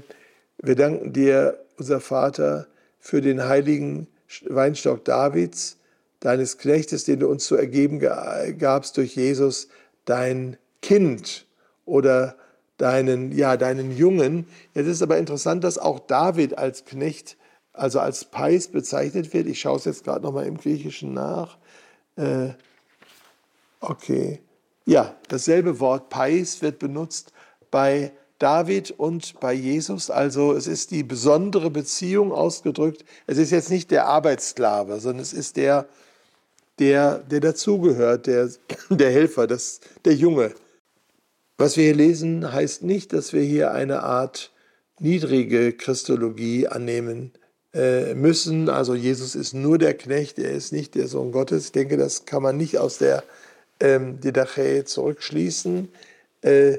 wir 0.62 0.74
danken 0.74 1.12
dir, 1.12 1.58
unser 1.78 2.00
Vater, 2.00 2.66
für 2.98 3.22
den 3.22 3.48
heiligen 3.48 4.08
Weinstock 4.46 5.04
Davids, 5.04 5.78
deines 6.20 6.58
Knechtes, 6.58 7.04
den 7.04 7.20
du 7.20 7.28
uns 7.28 7.46
zu 7.46 7.56
ergeben 7.56 7.98
gabst 7.98 8.98
durch 8.98 9.16
Jesus, 9.16 9.68
dein 10.04 10.58
Kind 10.82 11.46
oder 11.86 12.36
deinen, 12.76 13.32
ja, 13.32 13.56
deinen 13.56 13.96
Jungen. 13.96 14.46
Jetzt 14.74 14.86
ist 14.86 15.02
aber 15.02 15.16
interessant, 15.16 15.64
dass 15.64 15.78
auch 15.78 15.98
David 15.98 16.58
als 16.58 16.84
Knecht, 16.84 17.38
also 17.80 17.98
als 17.98 18.26
Peis 18.26 18.68
bezeichnet 18.68 19.32
wird. 19.32 19.46
Ich 19.46 19.60
schaue 19.60 19.78
es 19.78 19.86
jetzt 19.86 20.04
gerade 20.04 20.22
nochmal 20.22 20.46
im 20.46 20.58
Griechischen 20.58 21.14
nach. 21.14 21.56
Äh, 22.16 22.50
okay. 23.80 24.40
Ja, 24.84 25.16
dasselbe 25.28 25.80
Wort 25.80 26.10
Pais 26.10 26.60
wird 26.60 26.78
benutzt 26.78 27.32
bei 27.70 28.12
David 28.38 28.90
und 28.90 29.40
bei 29.40 29.54
Jesus. 29.54 30.10
Also 30.10 30.52
es 30.52 30.66
ist 30.66 30.90
die 30.90 31.02
besondere 31.02 31.70
Beziehung 31.70 32.32
ausgedrückt. 32.32 33.04
Es 33.26 33.38
ist 33.38 33.50
jetzt 33.50 33.70
nicht 33.70 33.90
der 33.90 34.06
Arbeitssklave, 34.06 35.00
sondern 35.00 35.22
es 35.22 35.32
ist 35.32 35.56
der, 35.56 35.88
der, 36.78 37.20
der 37.20 37.40
dazugehört, 37.40 38.26
der, 38.26 38.50
der 38.90 39.10
Helfer, 39.10 39.46
das, 39.46 39.80
der 40.04 40.14
Junge. 40.14 40.54
Was 41.56 41.78
wir 41.78 41.84
hier 41.84 41.94
lesen, 41.94 42.52
heißt 42.52 42.82
nicht, 42.82 43.14
dass 43.14 43.32
wir 43.32 43.42
hier 43.42 43.72
eine 43.72 44.02
Art 44.02 44.52
niedrige 44.98 45.72
Christologie 45.72 46.68
annehmen 46.68 47.32
müssen. 47.72 48.68
Also 48.68 48.96
Jesus 48.96 49.36
ist 49.36 49.54
nur 49.54 49.78
der 49.78 49.94
Knecht, 49.94 50.40
er 50.40 50.50
ist 50.50 50.72
nicht 50.72 50.96
der 50.96 51.06
Sohn 51.06 51.30
Gottes. 51.30 51.66
Ich 51.66 51.72
denke, 51.72 51.96
das 51.96 52.24
kann 52.24 52.42
man 52.42 52.56
nicht 52.56 52.78
aus 52.78 52.98
der 52.98 53.22
ähm, 53.78 54.20
Didache 54.20 54.84
zurückschließen. 54.84 55.88
Äh, 56.42 56.78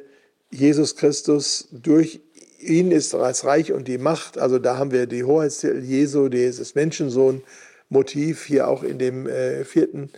Jesus 0.49 0.95
Christus, 0.95 1.67
durch 1.71 2.19
ihn 2.59 2.91
ist 2.91 3.13
das 3.13 3.45
Reich 3.45 3.71
und 3.73 3.87
die 3.87 3.97
Macht, 3.97 4.37
also 4.37 4.59
da 4.59 4.77
haben 4.77 4.91
wir 4.91 5.07
die 5.07 5.23
Hoheitstitel 5.23 5.83
Jesu, 5.83 6.29
dieses 6.29 6.75
Menschensohn-Motiv 6.75 8.45
hier 8.45 8.67
auch 8.67 8.83
in 8.83 8.99
dem 8.99 9.27
äh, 9.27 9.65
vierten 9.65 10.11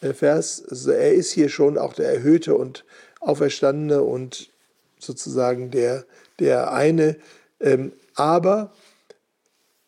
äh, 0.00 0.12
Vers. 0.12 0.62
Also 0.68 0.92
er 0.92 1.12
ist 1.12 1.32
hier 1.32 1.48
schon 1.48 1.76
auch 1.76 1.94
der 1.94 2.12
Erhöhte 2.12 2.54
und 2.54 2.84
Auferstandene 3.20 4.02
und 4.02 4.50
sozusagen 4.98 5.70
der, 5.70 6.04
der 6.38 6.72
eine. 6.72 7.16
Ähm, 7.60 7.92
aber 8.14 8.72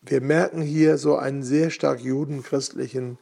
wir 0.02 0.20
merken 0.20 0.62
hier 0.62 0.98
so 0.98 1.16
einen 1.16 1.42
sehr 1.42 1.70
stark 1.70 2.00
judenchristlichen 2.00 3.18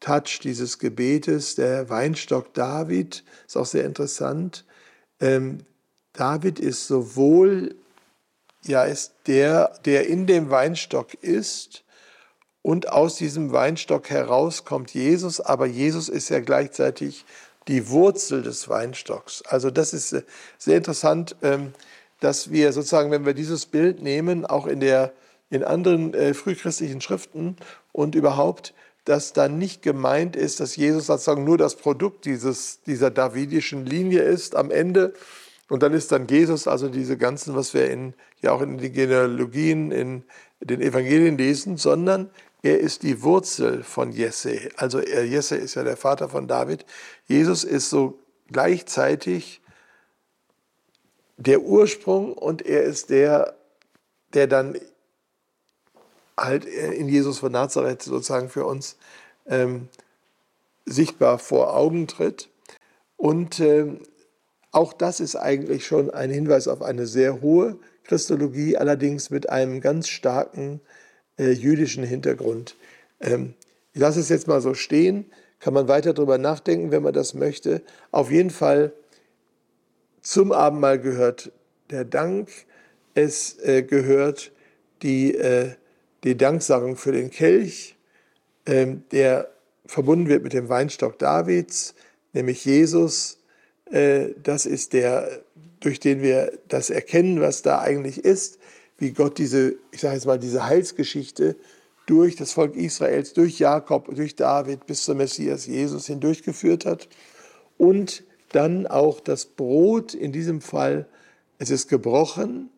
Touch 0.00 0.40
dieses 0.42 0.78
Gebetes, 0.78 1.54
der 1.54 1.88
Weinstock 1.88 2.54
David, 2.54 3.24
ist 3.46 3.56
auch 3.56 3.66
sehr 3.66 3.84
interessant. 3.84 4.64
Ähm, 5.20 5.58
David 6.12 6.60
ist 6.60 6.86
sowohl, 6.86 7.74
ja, 8.64 8.84
ist 8.84 9.12
der, 9.26 9.72
der 9.84 10.06
in 10.06 10.26
dem 10.26 10.50
Weinstock 10.50 11.14
ist 11.14 11.84
und 12.62 12.90
aus 12.90 13.16
diesem 13.16 13.52
Weinstock 13.52 14.10
herauskommt 14.10 14.94
Jesus, 14.94 15.40
aber 15.40 15.66
Jesus 15.66 16.08
ist 16.08 16.28
ja 16.28 16.40
gleichzeitig 16.40 17.24
die 17.66 17.88
Wurzel 17.88 18.42
des 18.42 18.68
Weinstocks. 18.68 19.42
Also 19.42 19.70
das 19.70 19.92
ist 19.92 20.12
äh, 20.12 20.22
sehr 20.58 20.78
interessant, 20.78 21.36
ähm, 21.42 21.72
dass 22.20 22.50
wir 22.50 22.72
sozusagen, 22.72 23.10
wenn 23.10 23.26
wir 23.26 23.34
dieses 23.34 23.66
Bild 23.66 24.02
nehmen, 24.02 24.46
auch 24.46 24.66
in, 24.66 24.80
der, 24.80 25.12
in 25.50 25.64
anderen 25.64 26.14
äh, 26.14 26.34
frühchristlichen 26.34 27.00
Schriften 27.00 27.56
und 27.92 28.14
überhaupt, 28.14 28.74
dass 29.04 29.32
dann 29.32 29.58
nicht 29.58 29.82
gemeint 29.82 30.36
ist, 30.36 30.60
dass 30.60 30.76
Jesus 30.76 31.06
sozusagen 31.06 31.44
nur 31.44 31.56
das 31.56 31.76
Produkt 31.76 32.26
dieses, 32.26 32.82
dieser 32.82 33.10
davidischen 33.10 33.86
Linie 33.86 34.20
ist 34.22 34.54
am 34.54 34.70
Ende. 34.70 35.14
Und 35.70 35.82
dann 35.82 35.94
ist 35.94 36.12
dann 36.12 36.26
Jesus, 36.28 36.66
also 36.66 36.88
diese 36.88 37.16
ganzen, 37.16 37.54
was 37.54 37.72
wir 37.72 37.90
in, 37.90 38.14
ja 38.42 38.52
auch 38.52 38.60
in 38.60 38.78
den 38.78 38.92
Genealogien, 38.92 39.90
in 39.92 40.24
den 40.60 40.80
Evangelien 40.80 41.38
lesen, 41.38 41.76
sondern 41.76 42.30
er 42.62 42.80
ist 42.80 43.02
die 43.02 43.22
Wurzel 43.22 43.82
von 43.82 44.12
Jesse. 44.12 44.70
Also 44.76 44.98
er, 44.98 45.24
Jesse 45.26 45.56
ist 45.56 45.74
ja 45.74 45.84
der 45.84 45.96
Vater 45.96 46.28
von 46.28 46.48
David. 46.48 46.84
Jesus 47.26 47.64
ist 47.64 47.88
so 47.88 48.18
gleichzeitig 48.50 49.62
der 51.36 51.62
Ursprung 51.62 52.32
und 52.32 52.66
er 52.66 52.82
ist 52.82 53.10
der, 53.10 53.54
der 54.34 54.48
dann 54.48 54.78
halt 56.38 56.64
in 56.64 57.08
Jesus 57.08 57.38
von 57.38 57.52
Nazareth 57.52 58.02
sozusagen 58.02 58.48
für 58.48 58.64
uns 58.64 58.96
ähm, 59.46 59.88
sichtbar 60.86 61.38
vor 61.38 61.76
Augen 61.76 62.06
tritt. 62.06 62.48
Und 63.16 63.60
äh, 63.60 63.86
auch 64.70 64.92
das 64.92 65.20
ist 65.20 65.36
eigentlich 65.36 65.86
schon 65.86 66.10
ein 66.10 66.30
Hinweis 66.30 66.68
auf 66.68 66.82
eine 66.82 67.06
sehr 67.06 67.40
hohe 67.40 67.78
Christologie, 68.04 68.76
allerdings 68.76 69.30
mit 69.30 69.50
einem 69.50 69.80
ganz 69.80 70.08
starken 70.08 70.80
äh, 71.38 71.50
jüdischen 71.50 72.04
Hintergrund. 72.04 72.76
Ähm, 73.20 73.54
ich 73.92 74.00
lasse 74.00 74.20
es 74.20 74.28
jetzt 74.28 74.46
mal 74.46 74.60
so 74.60 74.74
stehen, 74.74 75.26
kann 75.60 75.74
man 75.74 75.88
weiter 75.88 76.14
darüber 76.14 76.38
nachdenken, 76.38 76.90
wenn 76.90 77.02
man 77.02 77.12
das 77.12 77.34
möchte. 77.34 77.82
Auf 78.12 78.30
jeden 78.30 78.50
Fall 78.50 78.92
zum 80.22 80.52
Abendmahl 80.52 80.98
gehört 80.98 81.50
der 81.90 82.04
Dank, 82.04 82.50
es 83.14 83.58
äh, 83.60 83.82
gehört 83.82 84.52
die 85.02 85.34
äh, 85.34 85.72
die 86.24 86.36
Danksagung 86.36 86.96
für 86.96 87.12
den 87.12 87.30
Kelch, 87.30 87.96
ähm, 88.66 89.04
der 89.12 89.50
verbunden 89.86 90.28
wird 90.28 90.42
mit 90.42 90.52
dem 90.52 90.68
Weinstock 90.68 91.18
Davids, 91.18 91.94
nämlich 92.32 92.64
Jesus. 92.64 93.38
Äh, 93.90 94.30
das 94.42 94.66
ist 94.66 94.92
der, 94.92 95.42
durch 95.80 96.00
den 96.00 96.22
wir 96.22 96.58
das 96.68 96.90
erkennen, 96.90 97.40
was 97.40 97.62
da 97.62 97.80
eigentlich 97.80 98.24
ist, 98.24 98.58
wie 98.98 99.12
Gott 99.12 99.38
diese, 99.38 99.76
ich 99.92 100.00
sage 100.00 100.14
jetzt 100.14 100.26
mal, 100.26 100.38
diese 100.38 100.66
Heilsgeschichte 100.66 101.56
durch 102.06 102.36
das 102.36 102.52
Volk 102.52 102.74
Israels, 102.74 103.32
durch 103.32 103.58
Jakob, 103.58 104.14
durch 104.14 104.34
David 104.34 104.86
bis 104.86 105.04
zum 105.04 105.18
Messias 105.18 105.66
Jesus 105.66 106.06
hindurchgeführt 106.06 106.84
hat. 106.84 107.08
Und 107.76 108.24
dann 108.50 108.86
auch 108.86 109.20
das 109.20 109.44
Brot 109.46 110.14
in 110.14 110.32
diesem 110.32 110.60
Fall, 110.60 111.06
es 111.58 111.70
ist 111.70 111.88
gebrochen, 111.88 112.70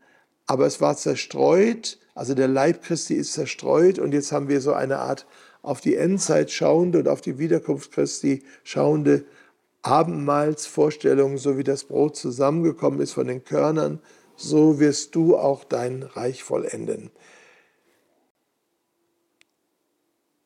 aber 0.47 0.67
es 0.67 0.81
war 0.81 0.97
zerstreut 0.97 1.99
also 2.21 2.35
der 2.35 2.49
Leib 2.49 2.83
Christi 2.83 3.15
ist 3.15 3.33
zerstreut 3.33 3.99
und 3.99 4.13
jetzt 4.13 4.31
haben 4.31 4.51
wir 4.51 4.61
so 4.61 4.75
eine 4.75 4.99
Art 4.99 5.27
auf 5.63 5.81
die 5.81 5.97
Endzeit 5.97 6.51
schauende 6.51 6.99
und 6.99 7.09
auf 7.09 7.23
die 7.23 7.39
Wiederkunft 7.39 7.93
Christi 7.93 8.43
schauende 8.63 9.25
Abendmahlsvorstellung, 9.81 11.39
so 11.39 11.57
wie 11.57 11.65
das 11.65 11.85
Brot 11.85 12.17
zusammengekommen 12.17 13.01
ist 13.01 13.15
von 13.15 13.27
den 13.27 13.43
Körnern, 13.43 14.01
so 14.37 14.79
wirst 14.79 15.15
du 15.15 15.39
auch 15.39 15.65
dein 15.65 16.03
Reich 16.03 16.43
vollenden. 16.43 17.11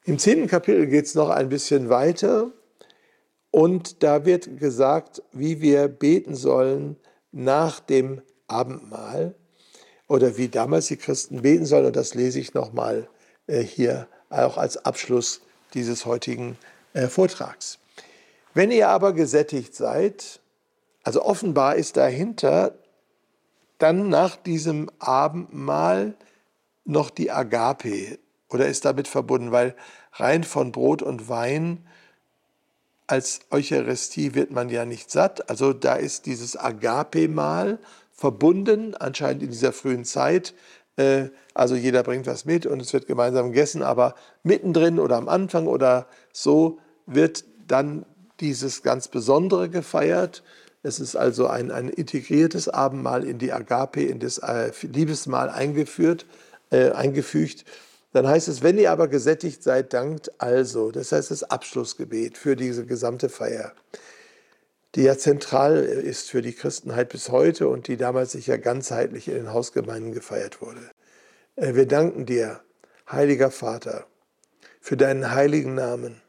Im 0.04 0.20
zehnten 0.20 0.46
Kapitel 0.46 0.86
geht 0.86 1.06
es 1.06 1.16
noch 1.16 1.30
ein 1.30 1.48
bisschen 1.48 1.88
weiter 1.88 2.52
und 3.50 4.04
da 4.04 4.24
wird 4.24 4.60
gesagt, 4.60 5.24
wie 5.32 5.60
wir 5.60 5.88
beten 5.88 6.36
sollen 6.36 6.94
nach 7.32 7.80
dem 7.80 8.22
Abendmahl 8.46 9.34
oder 10.08 10.36
wie 10.36 10.48
damals 10.48 10.86
die 10.86 10.96
Christen 10.96 11.42
beten 11.42 11.66
sollen. 11.66 11.86
Und 11.86 11.96
das 11.96 12.14
lese 12.14 12.40
ich 12.40 12.54
nochmal 12.54 13.08
äh, 13.46 13.62
hier 13.62 14.08
auch 14.30 14.56
als 14.58 14.84
Abschluss 14.84 15.42
dieses 15.74 16.06
heutigen 16.06 16.56
äh, 16.92 17.08
Vortrags. 17.08 17.78
Wenn 18.54 18.70
ihr 18.70 18.88
aber 18.88 19.12
gesättigt 19.12 19.74
seid, 19.74 20.40
also 21.02 21.22
offenbar 21.24 21.76
ist 21.76 21.96
dahinter 21.96 22.74
dann 23.78 24.08
nach 24.08 24.36
diesem 24.36 24.90
Abendmahl 24.98 26.14
noch 26.84 27.10
die 27.10 27.30
Agape 27.30 28.18
oder 28.48 28.68
ist 28.68 28.84
damit 28.84 29.08
verbunden, 29.08 29.52
weil 29.52 29.74
rein 30.12 30.44
von 30.44 30.70
Brot 30.70 31.02
und 31.02 31.28
Wein 31.28 31.86
als 33.06 33.40
Eucharistie 33.50 34.34
wird 34.34 34.50
man 34.50 34.70
ja 34.70 34.84
nicht 34.84 35.10
satt. 35.10 35.50
Also 35.50 35.72
da 35.72 35.94
ist 35.94 36.26
dieses 36.26 36.56
Agape-Mahl 36.56 37.78
verbunden, 38.14 38.94
anscheinend 38.94 39.42
in 39.42 39.50
dieser 39.50 39.72
frühen 39.72 40.04
Zeit. 40.04 40.54
Äh, 40.96 41.26
also 41.52 41.74
jeder 41.74 42.02
bringt 42.02 42.26
was 42.26 42.44
mit 42.44 42.66
und 42.66 42.80
es 42.80 42.92
wird 42.92 43.06
gemeinsam 43.06 43.48
gegessen, 43.52 43.82
aber 43.82 44.14
mittendrin 44.42 44.98
oder 44.98 45.16
am 45.16 45.28
Anfang 45.28 45.66
oder 45.66 46.06
so 46.32 46.78
wird 47.06 47.44
dann 47.66 48.06
dieses 48.40 48.82
ganz 48.82 49.08
Besondere 49.08 49.68
gefeiert. 49.68 50.42
Es 50.82 51.00
ist 51.00 51.16
also 51.16 51.46
ein, 51.46 51.70
ein 51.70 51.88
integriertes 51.88 52.68
Abendmahl 52.68 53.24
in 53.24 53.38
die 53.38 53.52
Agape, 53.52 54.02
in 54.02 54.20
das 54.20 54.38
äh, 54.38 54.70
Liebesmahl 54.82 55.48
eingeführt, 55.48 56.26
äh, 56.70 56.90
eingefügt. 56.90 57.64
Dann 58.12 58.28
heißt 58.28 58.48
es, 58.48 58.62
wenn 58.62 58.78
ihr 58.78 58.92
aber 58.92 59.08
gesättigt 59.08 59.62
seid, 59.62 59.92
dankt 59.92 60.30
also. 60.40 60.92
Das 60.92 61.10
heißt 61.10 61.30
das 61.30 61.42
Abschlussgebet 61.42 62.38
für 62.38 62.54
diese 62.54 62.86
gesamte 62.86 63.28
Feier, 63.28 63.72
die 64.94 65.02
ja 65.02 65.18
zentral 65.18 65.76
ist 65.76 66.30
für 66.30 66.42
die 66.42 66.52
Christenheit 66.52 67.08
bis 67.08 67.30
heute 67.30 67.68
und 67.68 67.88
die 67.88 67.96
damals 67.96 68.32
sicher 68.32 68.58
ganzheitlich 68.58 69.28
in 69.28 69.34
den 69.34 69.52
Hausgemeinden 69.52 70.12
gefeiert 70.12 70.60
wurde. 70.60 70.90
Äh, 71.56 71.74
wir 71.74 71.86
danken 71.86 72.26
dir, 72.26 72.60
heiliger 73.10 73.50
Vater, 73.50 74.06
für 74.80 74.96
deinen 74.96 75.32
heiligen 75.32 75.74
Namen, 75.74 76.20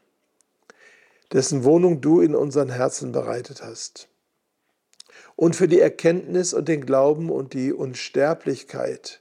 dessen 1.32 1.64
Wohnung 1.64 2.00
du 2.00 2.20
in 2.20 2.34
unseren 2.34 2.70
Herzen 2.70 3.12
bereitet 3.12 3.62
hast. 3.62 4.08
Und 5.36 5.54
für 5.54 5.68
die 5.68 5.80
Erkenntnis 5.80 6.54
und 6.54 6.66
den 6.68 6.86
Glauben 6.86 7.30
und 7.30 7.52
die 7.52 7.72
Unsterblichkeit, 7.72 9.20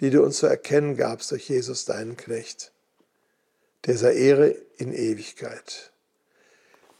die 0.00 0.10
du 0.10 0.22
uns 0.22 0.38
zu 0.38 0.46
erkennen 0.46 0.96
gabst 0.96 1.30
durch 1.30 1.48
Jesus, 1.48 1.84
deinen 1.84 2.16
Knecht. 2.16 2.72
Der 3.86 3.96
sei 3.96 4.14
Ehre 4.14 4.48
in 4.78 4.92
Ewigkeit. 4.92 5.92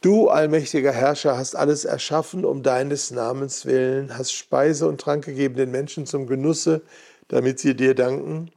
Du, 0.01 0.29
allmächtiger 0.29 0.91
Herrscher, 0.91 1.37
hast 1.37 1.55
alles 1.55 1.85
erschaffen 1.85 2.43
um 2.43 2.63
deines 2.63 3.11
Namens 3.11 3.65
willen, 3.65 4.17
hast 4.17 4.33
Speise 4.33 4.87
und 4.87 4.99
Trank 4.99 5.25
gegeben 5.25 5.55
den 5.55 5.71
Menschen 5.71 6.05
zum 6.07 6.25
Genusse, 6.25 6.81
damit 7.27 7.59
sie 7.59 7.75
dir 7.75 7.93
danken. 7.93 8.51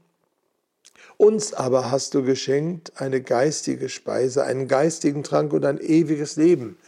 Uns 1.18 1.52
aber 1.52 1.90
hast 1.90 2.14
du 2.14 2.24
geschenkt 2.24 2.92
eine 2.96 3.20
geistige 3.20 3.88
Speise, 3.88 4.44
einen 4.44 4.68
geistigen 4.68 5.22
Trank 5.22 5.52
und 5.52 5.64
ein 5.64 5.78
ewiges 5.78 6.36
Leben 6.36 6.78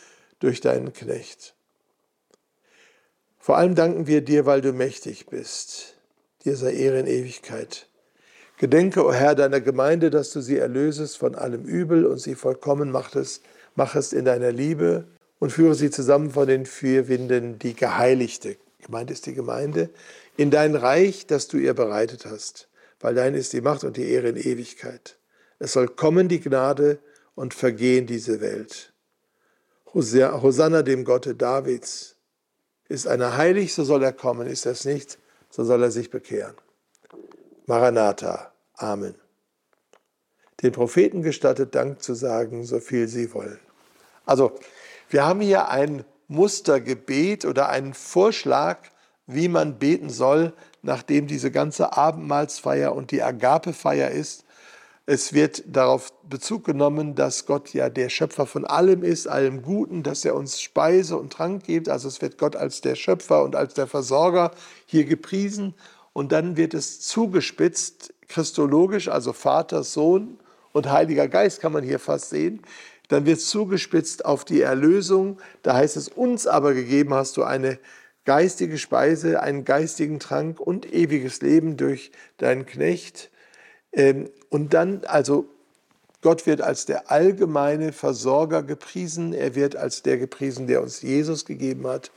durch 0.40 0.60
deinen 0.60 0.92
Knecht. 0.92 1.54
Vor 3.38 3.58
allem 3.58 3.74
danken 3.74 4.06
wir 4.06 4.22
dir, 4.22 4.46
weil 4.46 4.62
du 4.62 4.72
mächtig 4.72 5.26
bist 5.26 5.96
dir 6.46 6.56
sei 6.56 6.74
Ehre 6.74 7.00
in 7.00 7.06
Ewigkeit. 7.06 7.88
Gedenke, 8.56 9.04
o 9.04 9.08
oh 9.08 9.12
Herr, 9.12 9.34
deiner 9.34 9.60
Gemeinde, 9.60 10.10
dass 10.10 10.30
du 10.30 10.40
sie 10.40 10.56
erlösest 10.56 11.18
von 11.18 11.34
allem 11.34 11.64
Übel 11.64 12.06
und 12.06 12.18
sie 12.18 12.36
vollkommen 12.36 12.90
machtest, 12.90 13.42
machest 13.76 14.12
in 14.12 14.24
deiner 14.24 14.52
Liebe 14.52 15.06
und 15.38 15.52
führe 15.52 15.74
sie 15.74 15.90
zusammen 15.90 16.30
von 16.30 16.48
den 16.48 16.66
vier 16.66 17.08
Winden, 17.08 17.58
die 17.58 17.74
Geheiligte, 17.74 18.56
gemeint 18.80 19.10
ist 19.10 19.26
die 19.26 19.34
Gemeinde, 19.34 19.90
in 20.36 20.50
dein 20.50 20.74
Reich, 20.74 21.26
das 21.26 21.48
du 21.48 21.58
ihr 21.58 21.74
bereitet 21.74 22.26
hast, 22.26 22.68
weil 23.00 23.14
dein 23.14 23.34
ist 23.34 23.52
die 23.52 23.60
Macht 23.60 23.84
und 23.84 23.96
die 23.96 24.10
Ehre 24.10 24.28
in 24.28 24.36
Ewigkeit. 24.36 25.18
Es 25.58 25.72
soll 25.72 25.88
kommen 25.88 26.28
die 26.28 26.40
Gnade 26.40 26.98
und 27.34 27.54
vergehen 27.54 28.06
diese 28.06 28.40
Welt. 28.40 28.92
Hosanna 29.94 30.82
dem 30.82 31.04
Gotte 31.04 31.34
Davids. 31.34 32.16
Ist 32.88 33.06
einer 33.06 33.36
heilig, 33.36 33.74
so 33.74 33.84
soll 33.84 34.02
er 34.02 34.12
kommen. 34.12 34.46
Ist 34.46 34.66
das 34.66 34.84
nicht, 34.84 35.18
so 35.50 35.64
soll 35.64 35.82
er 35.82 35.90
sich 35.90 36.10
bekehren. 36.10 36.54
Maranatha. 37.66 38.52
Amen. 38.74 39.14
Den 40.62 40.72
Propheten 40.72 41.22
gestattet 41.22 41.74
Dank 41.74 42.02
zu 42.02 42.14
sagen, 42.14 42.64
so 42.64 42.80
viel 42.80 43.08
sie 43.08 43.32
wollen. 43.34 43.58
Also, 44.26 44.52
wir 45.08 45.24
haben 45.24 45.40
hier 45.40 45.68
ein 45.68 46.04
Mustergebet 46.28 47.44
oder 47.44 47.68
einen 47.68 47.94
Vorschlag, 47.94 48.78
wie 49.26 49.48
man 49.48 49.78
beten 49.78 50.10
soll, 50.10 50.52
nachdem 50.82 51.26
diese 51.26 51.50
ganze 51.50 51.96
Abendmahlsfeier 51.96 52.94
und 52.94 53.12
die 53.12 53.22
Agapefeier 53.22 54.10
ist. 54.10 54.44
Es 55.08 55.32
wird 55.32 55.62
darauf 55.68 56.12
Bezug 56.28 56.64
genommen, 56.64 57.14
dass 57.14 57.46
Gott 57.46 57.72
ja 57.72 57.88
der 57.88 58.08
Schöpfer 58.08 58.44
von 58.44 58.64
allem 58.64 59.04
ist, 59.04 59.28
allem 59.28 59.62
Guten, 59.62 60.02
dass 60.02 60.24
er 60.24 60.34
uns 60.34 60.60
Speise 60.60 61.16
und 61.16 61.32
Trank 61.32 61.62
gibt. 61.62 61.88
Also 61.88 62.08
es 62.08 62.20
wird 62.20 62.38
Gott 62.38 62.56
als 62.56 62.80
der 62.80 62.96
Schöpfer 62.96 63.44
und 63.44 63.54
als 63.54 63.74
der 63.74 63.86
Versorger 63.86 64.50
hier 64.84 65.04
gepriesen. 65.04 65.74
Und 66.12 66.32
dann 66.32 66.56
wird 66.56 66.74
es 66.74 67.00
zugespitzt, 67.00 68.12
christologisch, 68.26 69.06
also 69.06 69.32
Vater, 69.32 69.84
Sohn 69.84 70.40
und 70.72 70.90
Heiliger 70.90 71.28
Geist 71.28 71.60
kann 71.60 71.72
man 71.72 71.84
hier 71.84 72.00
fast 72.00 72.30
sehen. 72.30 72.62
Dann 73.08 73.26
wird 73.26 73.38
es 73.38 73.48
zugespitzt 73.48 74.24
auf 74.24 74.44
die 74.44 74.62
Erlösung. 74.62 75.38
Da 75.62 75.74
heißt 75.74 75.96
es, 75.96 76.08
uns 76.08 76.46
aber 76.46 76.74
gegeben 76.74 77.14
hast 77.14 77.36
du 77.36 77.44
eine 77.44 77.78
geistige 78.24 78.78
Speise, 78.78 79.40
einen 79.40 79.64
geistigen 79.64 80.18
Trank 80.18 80.60
und 80.60 80.92
ewiges 80.92 81.40
Leben 81.40 81.76
durch 81.76 82.10
deinen 82.38 82.66
Knecht. 82.66 83.30
Ähm, 83.92 84.28
und 84.50 84.74
dann, 84.74 85.02
also 85.06 85.46
Gott 86.22 86.46
wird 86.46 86.60
als 86.60 86.86
der 86.86 87.10
allgemeine 87.10 87.92
Versorger 87.92 88.62
gepriesen. 88.62 89.32
Er 89.32 89.54
wird 89.54 89.76
als 89.76 90.02
der 90.02 90.18
gepriesen, 90.18 90.66
der 90.66 90.82
uns 90.82 91.02
Jesus 91.02 91.44
gegeben 91.44 91.86
hat, 91.86 92.10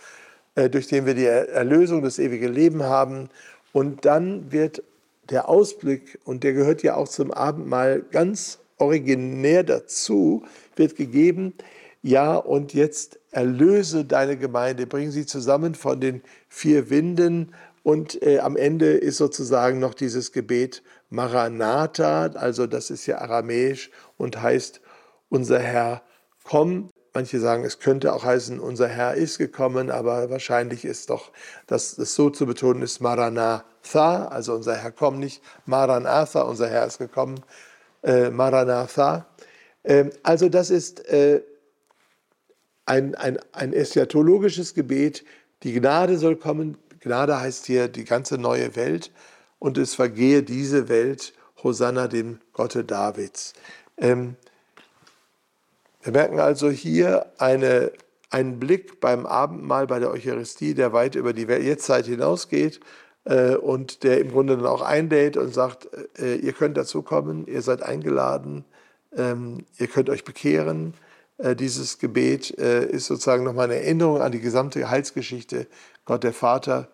äh, 0.55 0.69
durch 0.69 0.87
den 0.87 1.05
wir 1.05 1.13
die 1.13 1.25
Erlösung, 1.25 2.01
das 2.01 2.17
ewige 2.17 2.47
Leben 2.47 2.83
haben. 2.83 3.29
Und 3.71 4.05
dann 4.05 4.51
wird 4.51 4.81
der 5.29 5.47
Ausblick, 5.47 6.17
und 6.23 6.43
der 6.43 6.53
gehört 6.53 6.81
ja 6.81 6.95
auch 6.95 7.07
zum 7.07 7.31
Abendmahl 7.31 8.01
ganz 8.11 8.57
originär 8.79 9.63
dazu, 9.63 10.43
wird 10.75 10.95
gegeben, 10.95 11.53
ja, 12.01 12.35
und 12.35 12.73
jetzt 12.73 13.19
erlöse 13.31 14.05
deine 14.05 14.37
Gemeinde, 14.37 14.87
bring 14.87 15.11
sie 15.11 15.25
zusammen 15.25 15.75
von 15.75 15.99
den 15.99 16.21
vier 16.47 16.89
Winden 16.89 17.53
und 17.83 18.21
äh, 18.23 18.39
am 18.39 18.55
Ende 18.55 18.93
ist 18.93 19.17
sozusagen 19.17 19.79
noch 19.79 19.93
dieses 19.93 20.31
Gebet 20.31 20.81
Maranatha, 21.09 22.27
also 22.27 22.67
das 22.67 22.89
ist 22.89 23.05
ja 23.05 23.19
aramäisch 23.19 23.89
und 24.17 24.41
heißt, 24.41 24.81
unser 25.29 25.59
Herr, 25.59 26.01
komm. 26.43 26.89
Manche 27.13 27.39
sagen, 27.39 27.65
es 27.65 27.79
könnte 27.79 28.13
auch 28.13 28.23
heißen, 28.23 28.59
unser 28.59 28.87
Herr 28.87 29.15
ist 29.15 29.39
gekommen, 29.39 29.89
aber 29.89 30.29
wahrscheinlich 30.29 30.85
ist 30.85 31.09
doch, 31.09 31.31
dass 31.65 31.97
es 31.97 32.13
so 32.13 32.29
zu 32.29 32.45
betonen 32.45 32.83
ist, 32.83 33.01
Maranatha, 33.01 34.27
also 34.27 34.53
unser 34.53 34.75
Herr 34.75 34.91
komm 34.91 35.19
nicht, 35.19 35.41
Maranatha, 35.65 36.41
unser 36.41 36.69
Herr 36.69 36.85
ist 36.85 36.99
gekommen, 36.99 37.41
äh, 38.03 38.29
Maranatha. 38.29 39.27
Äh, 39.83 40.05
also 40.23 40.49
das 40.49 40.69
ist 40.69 41.07
äh, 41.09 41.41
ein, 42.85 43.15
ein, 43.15 43.37
ein 43.51 43.73
eschatologisches 43.73 44.73
Gebet, 44.73 45.23
die 45.63 45.73
Gnade 45.73 46.17
soll 46.17 46.37
kommen, 46.37 46.77
Gnade 47.01 47.39
heißt 47.39 47.65
hier 47.65 47.87
die 47.87 48.05
ganze 48.05 48.37
neue 48.37 48.75
Welt. 48.75 49.11
Und 49.59 49.77
es 49.77 49.93
vergehe 49.93 50.41
diese 50.41 50.87
Welt, 50.87 51.33
Hosanna 51.63 52.07
dem 52.07 52.39
Gotte 52.53 52.85
Davids. 52.85 53.53
Ähm, 53.97 54.37
wir 56.01 56.13
merken 56.13 56.39
also 56.39 56.69
hier 56.69 57.25
eine, 57.37 57.91
einen 58.29 58.57
Blick 58.59 59.01
beim 59.01 59.25
Abendmahl, 59.25 59.85
bei 59.85 59.99
der 59.99 60.11
Eucharistie, 60.11 60.73
der 60.73 60.93
weit 60.93 61.15
über 61.15 61.33
die 61.33 61.43
Jetztzeit 61.43 62.05
hinausgeht 62.05 62.79
äh, 63.25 63.55
und 63.55 64.03
der 64.03 64.19
im 64.19 64.31
Grunde 64.31 64.57
dann 64.57 64.65
auch 64.65 64.81
einlädt 64.81 65.37
und 65.37 65.53
sagt, 65.53 65.89
äh, 66.17 66.35
ihr 66.35 66.53
könnt 66.53 66.77
dazukommen, 66.77 67.47
ihr 67.47 67.61
seid 67.61 67.81
eingeladen, 67.83 68.65
ähm, 69.15 69.65
ihr 69.77 69.87
könnt 69.87 70.09
euch 70.09 70.23
bekehren. 70.23 70.93
Äh, 71.37 71.55
dieses 71.55 71.99
Gebet 71.99 72.57
äh, 72.57 72.85
ist 72.85 73.05
sozusagen 73.05 73.43
nochmal 73.43 73.65
eine 73.65 73.81
Erinnerung 73.81 74.21
an 74.21 74.31
die 74.31 74.41
gesamte 74.41 74.89
Heilsgeschichte. 74.89 75.67
Gott 76.05 76.23
der 76.23 76.33
Vater, 76.33 76.89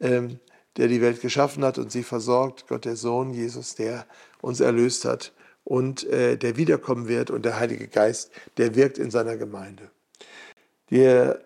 ähm, 0.00 0.38
der 0.76 0.88
die 0.88 1.00
Welt 1.00 1.20
geschaffen 1.20 1.64
hat 1.64 1.78
und 1.78 1.90
sie 1.90 2.02
versorgt, 2.02 2.66
Gott 2.68 2.84
der 2.84 2.96
Sohn, 2.96 3.30
Jesus, 3.32 3.74
der 3.74 4.06
uns 4.40 4.60
erlöst 4.60 5.04
hat 5.04 5.32
und 5.64 6.04
äh, 6.04 6.36
der 6.36 6.56
wiederkommen 6.56 7.08
wird 7.08 7.30
und 7.30 7.44
der 7.44 7.58
Heilige 7.58 7.88
Geist, 7.88 8.30
der 8.56 8.74
wirkt 8.74 8.98
in 8.98 9.10
seiner 9.10 9.36
Gemeinde. 9.36 9.90
Der 10.90 11.40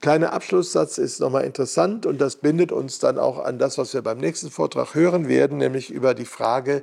kleine 0.00 0.32
Abschlusssatz 0.32 0.98
ist 0.98 1.20
nochmal 1.20 1.44
interessant 1.44 2.06
und 2.06 2.20
das 2.20 2.36
bindet 2.36 2.72
uns 2.72 2.98
dann 2.98 3.18
auch 3.18 3.38
an 3.38 3.58
das, 3.58 3.78
was 3.78 3.94
wir 3.94 4.02
beim 4.02 4.18
nächsten 4.18 4.50
Vortrag 4.50 4.94
hören 4.94 5.28
werden, 5.28 5.58
nämlich 5.58 5.90
über 5.90 6.14
die 6.14 6.24
Frage, 6.24 6.82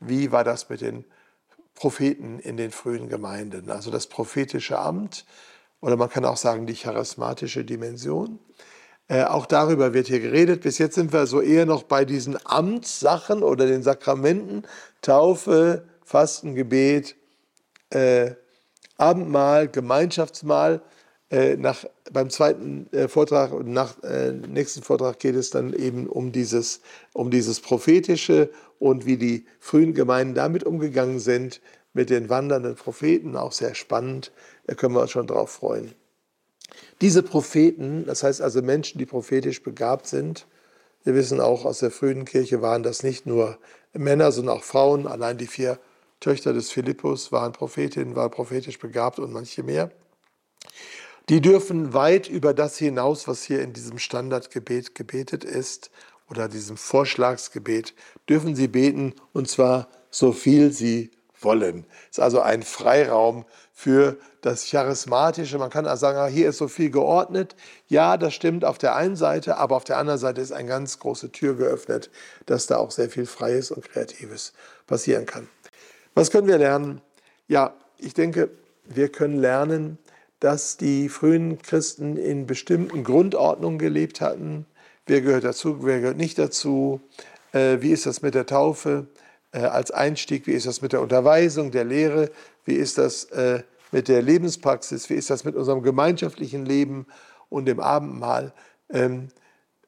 wie 0.00 0.32
war 0.32 0.44
das 0.44 0.68
mit 0.68 0.80
den 0.80 1.04
Propheten 1.74 2.38
in 2.38 2.56
den 2.56 2.70
frühen 2.70 3.08
Gemeinden. 3.08 3.70
Also 3.70 3.90
das 3.90 4.06
prophetische 4.06 4.78
Amt 4.78 5.24
oder 5.80 5.96
man 5.96 6.08
kann 6.08 6.24
auch 6.24 6.36
sagen 6.36 6.66
die 6.66 6.74
charismatische 6.74 7.64
Dimension. 7.64 8.38
Äh, 9.06 9.24
auch 9.24 9.44
darüber 9.44 9.92
wird 9.92 10.06
hier 10.06 10.20
geredet. 10.20 10.62
Bis 10.62 10.78
jetzt 10.78 10.94
sind 10.94 11.12
wir 11.12 11.26
so 11.26 11.42
eher 11.42 11.66
noch 11.66 11.82
bei 11.82 12.04
diesen 12.06 12.38
Amtssachen 12.44 13.42
oder 13.42 13.66
den 13.66 13.82
Sakramenten, 13.82 14.62
Taufe, 15.02 15.86
Fasten, 16.02 16.54
Gebet, 16.54 17.16
äh, 17.90 18.30
Abendmahl, 18.96 19.68
Gemeinschaftsmahl. 19.68 20.80
Äh, 21.30 21.56
nach, 21.56 21.84
beim 22.12 22.30
zweiten 22.30 22.86
äh, 22.92 23.08
Vortrag 23.08 23.52
und 23.52 23.68
nach 23.68 24.02
äh, 24.02 24.32
nächsten 24.32 24.82
Vortrag 24.82 25.18
geht 25.18 25.34
es 25.34 25.50
dann 25.50 25.72
eben 25.72 26.06
um 26.06 26.32
dieses, 26.32 26.80
um 27.12 27.30
dieses 27.30 27.60
Prophetische 27.60 28.50
und 28.78 29.06
wie 29.06 29.16
die 29.16 29.46
frühen 29.58 29.94
Gemeinden 29.94 30.34
damit 30.34 30.64
umgegangen 30.64 31.18
sind, 31.18 31.60
mit 31.94 32.10
den 32.10 32.28
wandernden 32.28 32.74
Propheten. 32.74 33.36
Auch 33.36 33.52
sehr 33.52 33.74
spannend, 33.74 34.32
da 34.66 34.74
können 34.74 34.94
wir 34.94 35.02
uns 35.02 35.12
schon 35.12 35.26
drauf 35.26 35.50
freuen. 35.50 35.94
Diese 37.00 37.22
Propheten, 37.22 38.04
das 38.06 38.22
heißt 38.22 38.42
also 38.42 38.62
Menschen, 38.62 38.98
die 38.98 39.06
prophetisch 39.06 39.62
begabt 39.62 40.06
sind, 40.06 40.46
wir 41.04 41.14
wissen 41.14 41.40
auch 41.40 41.66
aus 41.66 41.80
der 41.80 41.90
frühen 41.90 42.24
Kirche 42.24 42.62
waren 42.62 42.82
das 42.82 43.02
nicht 43.02 43.26
nur 43.26 43.58
Männer, 43.92 44.32
sondern 44.32 44.56
auch 44.56 44.64
Frauen. 44.64 45.06
Allein 45.06 45.36
die 45.36 45.46
vier 45.46 45.78
Töchter 46.18 46.54
des 46.54 46.70
Philippus 46.70 47.30
waren 47.30 47.52
Prophetinnen, 47.52 48.16
waren 48.16 48.30
prophetisch 48.30 48.78
begabt 48.78 49.18
und 49.18 49.30
manche 49.30 49.62
mehr. 49.62 49.90
Die 51.28 51.40
dürfen 51.40 51.94
weit 51.94 52.28
über 52.28 52.52
das 52.52 52.76
hinaus, 52.76 53.26
was 53.26 53.42
hier 53.42 53.62
in 53.62 53.72
diesem 53.72 53.98
Standardgebet 53.98 54.94
gebetet 54.94 55.44
ist, 55.44 55.90
oder 56.30 56.48
diesem 56.48 56.76
Vorschlagsgebet, 56.76 57.94
dürfen 58.28 58.56
sie 58.56 58.68
beten, 58.68 59.14
und 59.32 59.48
zwar 59.48 59.88
so 60.10 60.32
viel 60.32 60.72
sie 60.72 61.10
wollen. 61.40 61.86
Ist 62.10 62.20
also 62.20 62.40
ein 62.40 62.62
Freiraum 62.62 63.44
für 63.72 64.16
das 64.40 64.68
Charismatische. 64.70 65.58
Man 65.58 65.70
kann 65.70 65.86
also 65.86 66.00
sagen, 66.00 66.18
ah, 66.18 66.26
hier 66.26 66.48
ist 66.48 66.58
so 66.58 66.68
viel 66.68 66.90
geordnet. 66.90 67.54
Ja, 67.88 68.16
das 68.16 68.34
stimmt 68.34 68.64
auf 68.64 68.78
der 68.78 68.96
einen 68.96 69.16
Seite, 69.16 69.58
aber 69.58 69.76
auf 69.76 69.84
der 69.84 69.98
anderen 69.98 70.18
Seite 70.18 70.40
ist 70.40 70.52
eine 70.52 70.68
ganz 70.68 70.98
große 70.98 71.32
Tür 71.32 71.54
geöffnet, 71.54 72.10
dass 72.46 72.66
da 72.66 72.78
auch 72.78 72.90
sehr 72.90 73.10
viel 73.10 73.26
Freies 73.26 73.70
und 73.70 73.88
Kreatives 73.88 74.52
passieren 74.86 75.26
kann. 75.26 75.48
Was 76.14 76.30
können 76.30 76.48
wir 76.48 76.58
lernen? 76.58 77.00
Ja, 77.48 77.74
ich 77.98 78.14
denke, 78.14 78.50
wir 78.84 79.10
können 79.10 79.38
lernen, 79.38 79.98
dass 80.44 80.76
die 80.76 81.08
frühen 81.08 81.56
Christen 81.56 82.18
in 82.18 82.46
bestimmten 82.46 83.02
Grundordnungen 83.02 83.78
gelebt 83.78 84.20
hatten. 84.20 84.66
Wer 85.06 85.22
gehört 85.22 85.44
dazu, 85.44 85.78
wer 85.86 86.00
gehört 86.00 86.18
nicht 86.18 86.38
dazu? 86.38 87.00
Äh, 87.52 87.78
wie 87.80 87.92
ist 87.92 88.04
das 88.04 88.20
mit 88.20 88.34
der 88.34 88.44
Taufe 88.44 89.06
äh, 89.52 89.60
als 89.60 89.90
Einstieg? 89.90 90.46
Wie 90.46 90.52
ist 90.52 90.66
das 90.66 90.82
mit 90.82 90.92
der 90.92 91.00
Unterweisung, 91.00 91.70
der 91.70 91.84
Lehre? 91.84 92.30
Wie 92.66 92.74
ist 92.74 92.98
das 92.98 93.24
äh, 93.30 93.62
mit 93.90 94.08
der 94.08 94.20
Lebenspraxis? 94.20 95.08
Wie 95.08 95.14
ist 95.14 95.30
das 95.30 95.44
mit 95.44 95.56
unserem 95.56 95.82
gemeinschaftlichen 95.82 96.66
Leben 96.66 97.06
und 97.48 97.64
dem 97.64 97.80
Abendmahl? 97.80 98.52
Ähm, 98.90 99.28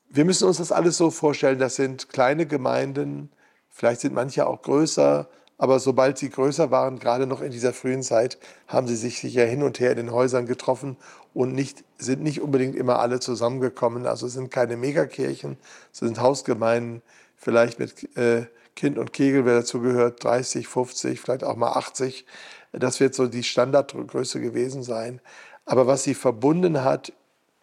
wir 0.08 0.24
müssen 0.24 0.48
uns 0.48 0.56
das 0.56 0.72
alles 0.72 0.96
so 0.96 1.10
vorstellen, 1.10 1.58
das 1.58 1.76
sind 1.76 2.08
kleine 2.08 2.46
Gemeinden, 2.46 3.28
vielleicht 3.68 4.00
sind 4.00 4.14
manche 4.14 4.46
auch 4.46 4.62
größer, 4.62 5.28
aber 5.58 5.80
sobald 5.80 6.18
sie 6.18 6.30
größer 6.30 6.70
waren, 6.70 6.98
gerade 6.98 7.26
noch 7.26 7.40
in 7.40 7.50
dieser 7.50 7.72
frühen 7.72 8.02
Zeit, 8.02 8.38
haben 8.66 8.86
sie 8.86 8.96
sich 8.96 9.20
sicher 9.20 9.44
hin 9.44 9.62
und 9.62 9.80
her 9.80 9.90
in 9.90 9.96
den 9.96 10.12
Häusern 10.12 10.46
getroffen 10.46 10.96
und 11.32 11.54
nicht, 11.54 11.84
sind 11.98 12.22
nicht 12.22 12.42
unbedingt 12.42 12.76
immer 12.76 12.98
alle 12.98 13.20
zusammengekommen. 13.20 14.06
Also 14.06 14.26
es 14.26 14.34
sind 14.34 14.50
keine 14.50 14.76
Megakirchen, 14.76 15.56
es 15.92 16.00
sind 16.00 16.20
Hausgemeinden, 16.20 17.02
vielleicht 17.36 17.78
mit 17.78 18.16
äh, 18.16 18.46
Kind 18.74 18.98
und 18.98 19.14
Kegel, 19.14 19.46
wer 19.46 19.54
dazu 19.54 19.80
gehört, 19.80 20.22
30, 20.22 20.68
50, 20.68 21.20
vielleicht 21.20 21.44
auch 21.44 21.56
mal 21.56 21.72
80. 21.72 22.26
Das 22.72 23.00
wird 23.00 23.14
so 23.14 23.26
die 23.26 23.42
Standardgröße 23.42 24.40
gewesen 24.40 24.82
sein. 24.82 25.20
Aber 25.64 25.86
was 25.86 26.04
sie 26.04 26.14
verbunden 26.14 26.84
hat 26.84 27.12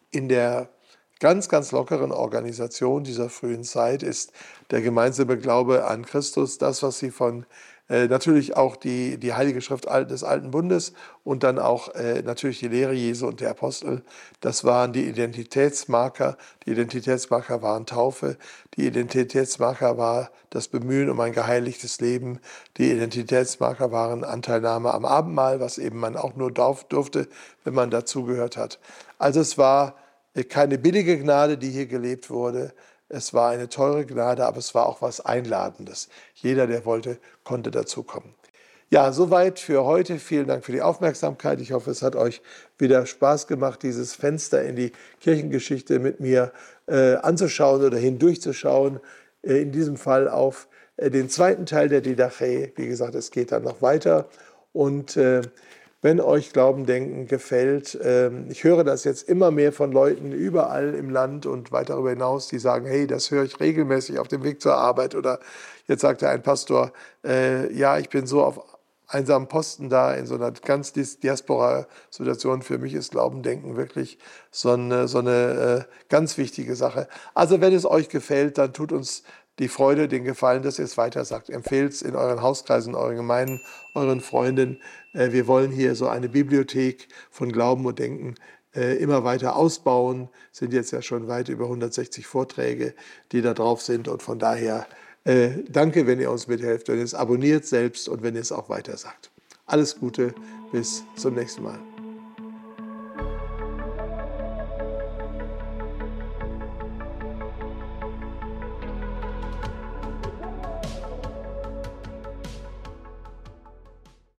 in 0.10 0.28
der 0.28 0.70
ganz, 1.20 1.48
ganz 1.48 1.72
lockeren 1.72 2.12
Organisation 2.12 3.04
dieser 3.04 3.30
frühen 3.30 3.64
Zeit 3.64 4.04
ist 4.04 4.34
der 4.72 4.82
gemeinsame 4.82 5.38
Glaube 5.38 5.86
an 5.86 6.06
Christus, 6.06 6.58
das, 6.58 6.84
was 6.84 7.00
sie 7.00 7.12
von 7.12 7.46
natürlich 8.08 8.56
auch 8.56 8.76
die, 8.76 9.18
die 9.18 9.34
Heilige 9.34 9.62
Schrift 9.62 9.86
des 9.86 10.24
Alten 10.24 10.52
Bundes 10.52 10.94
und 11.24 11.44
dann 11.44 11.60
auch 11.60 11.94
äh, 11.96 12.22
natürlich 12.24 12.60
die 12.60 12.68
Lehre 12.68 12.94
Jesu 12.94 13.28
und 13.28 13.40
der 13.40 13.52
Apostel. 13.52 14.02
Das 14.42 14.64
waren 14.64 14.94
die 14.94 15.08
Identitätsmarker. 15.08 16.38
Die 16.66 16.72
Identitätsmarker 16.72 17.62
waren 17.62 17.86
Taufe. 17.86 18.38
Die 18.76 18.88
Identitätsmarker 18.88 19.98
war 19.98 20.32
das 20.50 20.68
Bemühen 20.68 21.10
um 21.10 21.20
ein 21.20 21.34
geheiligtes 21.34 22.00
Leben. 22.02 22.40
Die 22.78 22.92
Identitätsmarker 22.92 23.92
waren 23.92 24.24
Anteilnahme 24.24 24.94
am 24.94 25.06
Abendmahl, 25.06 25.60
was 25.60 25.78
eben 25.78 26.00
man 26.00 26.18
auch 26.18 26.36
nur 26.36 26.52
durfte, 26.52 27.28
wenn 27.64 27.74
man 27.74 27.92
dazugehört 27.92 28.58
hat. 28.58 28.80
Also 29.20 29.40
es 29.40 29.58
war 29.58 29.96
äh, 30.34 30.44
keine 30.44 30.78
billige 30.78 31.20
Gnade, 31.20 31.58
die 31.58 31.70
hier 31.70 31.86
gelebt 31.86 32.30
wurde, 32.30 32.74
es 33.10 33.34
war 33.34 33.52
eine 33.52 33.70
teure 33.70 34.06
Gnade, 34.06 34.46
aber 34.46 34.58
es 34.58 34.74
war 34.74 34.88
auch 34.88 35.02
was 35.02 35.22
Einladendes. 35.22 36.10
Jeder, 36.34 36.68
der 36.68 36.86
wollte, 36.86 37.18
konnte 37.44 37.72
dazukommen. 37.72 38.34
Ja, 38.90 39.12
soweit 39.12 39.60
für 39.60 39.86
heute. 39.86 40.20
Vielen 40.20 40.48
Dank 40.48 40.66
für 40.66 40.72
die 40.72 40.84
Aufmerksamkeit. 40.84 41.60
Ich 41.62 41.72
hoffe, 41.72 41.90
es 41.90 42.04
hat 42.04 42.16
euch 42.16 42.42
wieder 42.78 43.08
Spaß 43.08 43.48
gemacht, 43.48 43.82
dieses 43.82 44.14
Fenster 44.14 44.62
in 44.62 44.76
die 44.76 44.92
Kirchengeschichte 45.20 45.98
mit 45.98 46.20
mir 46.20 46.52
äh, 46.86 47.16
anzuschauen 47.16 47.84
oder 47.84 47.98
hindurchzuschauen. 47.98 49.00
Äh, 49.42 49.64
in 49.64 49.72
diesem 49.72 49.98
Fall 49.98 50.28
auf 50.30 50.68
äh, 50.98 51.10
den 51.10 51.30
zweiten 51.30 51.66
Teil 51.66 51.90
der 51.90 52.02
Didache. 52.02 52.72
Wie 52.76 52.88
gesagt, 52.88 53.16
es 53.16 53.32
geht 53.32 53.52
dann 53.52 53.64
noch 53.64 53.82
weiter. 53.82 54.30
Und 54.74 55.18
äh, 55.18 55.42
wenn 56.04 56.20
euch 56.20 56.52
Glauben 56.52 56.86
denken 56.86 57.28
gefällt. 57.28 57.98
Ähm, 58.04 58.48
ich 58.50 58.64
höre 58.64 58.84
das 58.84 59.06
jetzt 59.06 59.28
immer 59.28 59.50
mehr 59.52 59.72
von 59.72 59.92
Leuten 59.92 60.34
überall 60.34 60.94
im 60.94 61.10
Land 61.10 61.46
und 61.46 61.72
weit 61.72 61.90
darüber 61.90 62.12
hinaus, 62.12 62.50
die 62.50 62.60
sagen, 62.60 62.86
hey, 62.86 63.08
das 63.08 63.32
höre 63.32 63.46
ich 63.46 63.60
regelmäßig 63.60 64.20
auf 64.20 64.28
dem 64.28 64.44
Weg 64.44 64.62
zur 64.62 64.76
Arbeit. 64.76 65.16
Oder 65.16 65.40
jetzt 65.88 66.02
sagte 66.02 66.30
ein 66.30 66.44
Pastor, 66.44 66.92
äh, 67.24 67.74
ja, 67.74 67.98
ich 67.98 68.10
bin 68.10 68.28
so 68.28 68.44
auf 68.44 68.60
einsamen 69.08 69.48
Posten 69.48 69.90
da 69.90 70.14
in 70.14 70.26
so 70.26 70.36
einer 70.36 70.52
ganz 70.52 70.92
Diaspora-Situation. 70.92 72.64
Für 72.64 72.80
mich 72.80 72.94
ist 72.94 73.12
Glauben 73.12 73.42
denken 73.42 73.78
wirklich 73.78 74.18
so 74.52 74.72
eine, 74.72 75.08
so 75.08 75.20
eine 75.20 75.88
äh, 75.88 75.94
ganz 76.10 76.38
wichtige 76.38 76.76
Sache. 76.76 77.08
Also 77.34 77.62
wenn 77.62 77.74
es 77.74 77.86
euch 77.86 78.10
gefällt, 78.10 78.58
dann 78.58 78.74
tut 78.74 78.92
uns 78.92 79.24
die 79.60 79.68
Freude, 79.68 80.08
den 80.08 80.24
Gefallen, 80.24 80.64
dass 80.64 80.80
ihr 80.80 80.86
es 80.86 80.98
weiter 80.98 81.26
sagt. 81.26 81.50
Empfehlt 81.50 81.94
es 81.94 82.02
in 82.02 82.16
euren 82.16 82.42
Hauskreisen, 82.42 82.96
euren 82.96 83.16
Gemeinden, 83.16 83.62
euren 83.94 84.20
Freunden. 84.20 84.82
Äh, 85.14 85.32
wir 85.32 85.48
wollen 85.48 85.72
hier 85.72 85.96
so 85.96 86.08
eine 86.08 86.30
Bibliothek 86.30 87.08
von 87.32 87.52
Glauben 87.52 87.86
und 87.86 88.00
Denken 88.00 88.36
äh, 88.76 88.98
immer 88.98 89.24
weiter 89.24 89.56
ausbauen. 89.56 90.30
Es 90.52 90.60
sind 90.60 90.74
jetzt 90.74 90.92
ja 90.92 91.02
schon 91.02 91.28
weit 91.28 91.50
über 91.50 91.66
160 91.66 92.28
Vorträge, 92.28 92.94
die 93.32 93.42
da 93.42 93.54
drauf 93.54 93.82
sind. 93.82 94.08
Und 94.08 94.22
von 94.22 94.40
daher 94.40 94.88
äh, 95.24 95.52
danke, 95.70 96.08
wenn 96.08 96.20
ihr 96.20 96.32
uns 96.32 96.48
mithelft, 96.48 96.88
wenn 96.90 96.98
ihr 96.98 97.04
es 97.04 97.14
abonniert 97.14 97.66
selbst 97.66 98.10
und 98.10 98.24
wenn 98.24 98.36
ihr 98.36 98.42
es 98.42 98.52
auch 98.52 98.70
weiter 98.70 98.98
sagt. 98.98 99.32
Alles 99.66 99.98
Gute, 99.98 100.34
bis 100.72 101.04
zum 101.16 101.36
nächsten 101.36 101.64
Mal. 101.64 101.93